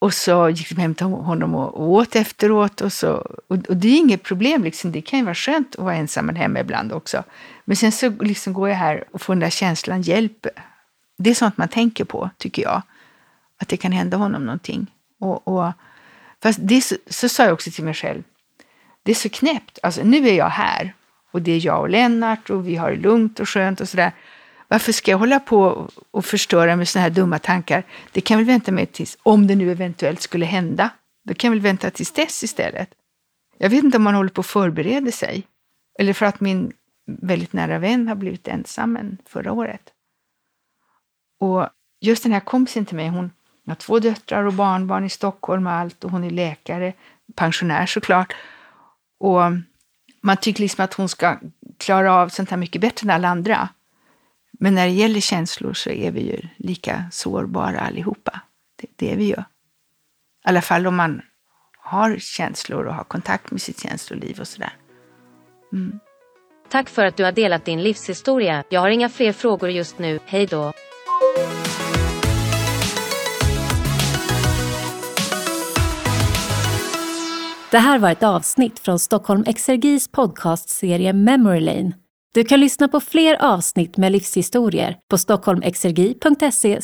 Och 0.01 0.15
så 0.15 0.49
gick 0.49 0.69
de 0.69 0.81
hem 0.81 0.95
till 0.95 1.07
honom 1.07 1.55
och 1.55 1.91
åt 1.91 2.17
efteråt. 2.17 2.81
Och, 2.81 2.93
så, 2.93 3.13
och, 3.49 3.57
och 3.69 3.77
det 3.77 3.89
är 3.89 3.97
inget 3.97 4.23
problem, 4.23 4.65
liksom. 4.65 4.93
det 4.93 5.01
kan 5.01 5.19
ju 5.19 5.25
vara 5.25 5.35
skönt 5.35 5.77
att 5.77 5.85
vara 5.85 5.95
ensam 5.95 6.29
hemma 6.29 6.61
ibland 6.61 6.93
också. 6.93 7.25
Men 7.65 7.77
sen 7.77 7.93
så 7.93 8.11
liksom 8.11 8.53
går 8.53 8.69
jag 8.69 8.77
här 8.77 9.05
och 9.13 9.23
får 9.23 9.35
den 9.35 9.41
där 9.41 9.51
känslan 9.51 10.03
hjälp. 10.03 10.47
Det 11.19 11.31
är 11.31 11.35
sånt 11.35 11.57
man 11.57 11.69
tänker 11.69 12.05
på, 12.05 12.31
tycker 12.39 12.63
jag. 12.63 12.83
Att 13.59 13.69
det 13.69 13.77
kan 13.77 13.93
hända 13.93 14.17
honom 14.17 14.45
någonting. 14.45 14.87
Och, 15.19 15.49
och, 15.49 15.73
fast 16.43 16.59
det 16.63 16.81
så, 16.81 16.97
så 17.07 17.29
sa 17.29 17.45
jag 17.45 17.53
också 17.53 17.71
till 17.71 17.85
mig 17.85 17.95
själv, 17.95 18.23
det 19.03 19.11
är 19.11 19.17
så 19.17 19.29
knäppt. 19.29 19.79
Alltså, 19.83 20.03
nu 20.05 20.29
är 20.29 20.35
jag 20.35 20.51
här 20.51 20.95
och 21.31 21.43
det 21.43 21.53
är 21.53 21.67
jag 21.67 21.81
och 21.81 21.91
Lennart 21.91 22.51
och 22.51 22.69
vi 22.69 22.77
har 22.77 22.91
det 22.91 22.97
lugnt 22.97 23.41
och 23.41 23.49
skönt 23.49 23.81
och 23.81 23.89
sådär. 23.89 24.13
Varför 24.73 24.93
ska 24.93 25.11
jag 25.11 25.19
hålla 25.19 25.41
på 25.41 25.89
och 26.11 26.25
förstöra 26.25 26.77
med 26.77 26.89
sådana 26.89 27.03
här 27.03 27.11
dumma 27.11 27.39
tankar? 27.39 27.85
Det 28.13 28.21
kan 28.21 28.39
väl 28.39 28.47
vänta 28.47 28.73
med 28.73 28.93
tills, 28.93 29.19
om 29.23 29.47
det 29.47 29.57
nu 29.57 29.71
eventuellt 29.71 30.21
skulle 30.21 30.47
hända. 30.47 30.91
Då 31.25 31.35
kan 31.35 31.49
jag 31.49 31.53
väl 31.53 31.63
vänta 31.63 31.91
tills 31.91 32.13
dess 32.13 32.43
istället. 32.43 32.91
Jag 33.59 33.71
vet 33.71 33.85
inte 33.85 33.97
om 33.97 34.03
man 34.03 34.15
håller 34.15 34.31
på 34.31 34.41
att 34.41 34.47
förbereda 34.47 35.13
sig. 35.13 35.47
Eller 35.99 36.13
för 36.13 36.27
att 36.27 36.41
min 36.41 36.73
väldigt 37.07 37.53
nära 37.53 37.79
vän 37.79 38.09
har 38.09 38.15
blivit 38.15 38.49
ensam 38.49 38.97
än 38.97 39.19
förra 39.27 39.53
året. 39.53 39.83
Och 41.41 41.69
just 42.01 42.23
den 42.23 42.33
här 42.33 42.41
kompisen 42.41 42.85
till 42.85 42.97
mig, 42.97 43.09
hon 43.09 43.31
har 43.67 43.75
två 43.75 43.99
döttrar 43.99 44.45
och 44.45 44.53
barnbarn 44.53 45.05
i 45.05 45.11
Stockholm 45.11 45.67
och 45.67 45.73
allt 45.73 46.05
och 46.05 46.11
hon 46.11 46.25
är 46.25 46.31
läkare, 46.31 46.93
pensionär 47.35 47.87
såklart. 47.87 48.35
Och 49.19 49.41
man 50.21 50.37
tycker 50.37 50.61
liksom 50.63 50.85
att 50.85 50.95
hon 50.95 51.09
ska 51.09 51.39
klara 51.79 52.15
av 52.15 52.29
sånt 52.29 52.51
här 52.51 52.57
mycket 52.57 52.81
bättre 52.81 53.05
än 53.05 53.11
alla 53.11 53.29
andra. 53.29 53.69
Men 54.63 54.75
när 54.75 54.87
det 54.87 54.93
gäller 54.93 55.21
känslor 55.21 55.75
så 55.75 55.91
är 55.91 56.11
vi 56.11 56.21
ju 56.21 56.41
lika 56.57 57.05
sårbara 57.13 57.81
allihopa. 57.81 58.41
Det, 58.77 58.87
det 58.97 59.13
är 59.13 59.17
vi 59.17 59.25
ju. 59.25 59.35
I 59.35 59.45
alla 60.45 60.63
fall 60.63 60.87
om 60.87 60.97
man 60.97 61.23
har 61.79 62.19
känslor 62.19 62.85
och 62.85 62.95
har 62.95 63.05
kontakt 63.05 63.51
med 63.51 63.63
sitt 63.63 63.83
känsloliv 63.83 64.41
och 64.41 64.49
sådär. 64.49 64.73
Mm. 65.73 66.01
Tack 66.69 66.89
för 66.89 67.05
att 67.05 67.17
du 67.17 67.25
har 67.25 67.33
delat 67.33 67.65
din 67.65 67.83
livshistoria. 67.83 68.65
Jag 68.71 68.81
har 68.81 68.91
inga 68.91 69.09
fler 69.09 69.33
frågor 69.33 69.71
just 69.71 69.99
nu. 69.99 70.19
Hej 70.27 70.47
då. 70.47 70.73
Det 77.71 77.79
här 77.79 77.99
var 77.99 78.11
ett 78.11 78.23
avsnitt 78.23 78.79
från 78.79 78.99
Stockholm 78.99 79.45
Exergis 79.47 80.09
podcastserie 80.09 81.13
Memory 81.13 81.61
Lane. 81.61 81.93
Du 82.35 82.45
kan 82.45 82.61
lyssna 82.61 82.89
på 82.89 83.01
fler 83.01 83.37
avsnitt 83.41 83.97
med 83.97 84.13
livshistorier 84.13 84.97
på 85.11 85.19
stockholmexergi.se 85.19 86.81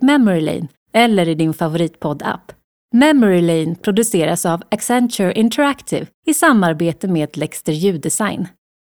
memorylane 0.00 0.68
eller 0.92 1.28
i 1.28 1.34
din 1.34 1.54
favoritpoddapp. 1.54 2.52
Memory 2.94 3.40
Lane 3.40 3.74
produceras 3.74 4.46
av 4.46 4.62
Accenture 4.70 5.32
Interactive 5.32 6.06
i 6.26 6.34
samarbete 6.34 7.08
med 7.08 7.36
Lexter 7.36 7.72
Ljuddesign. 7.72 8.48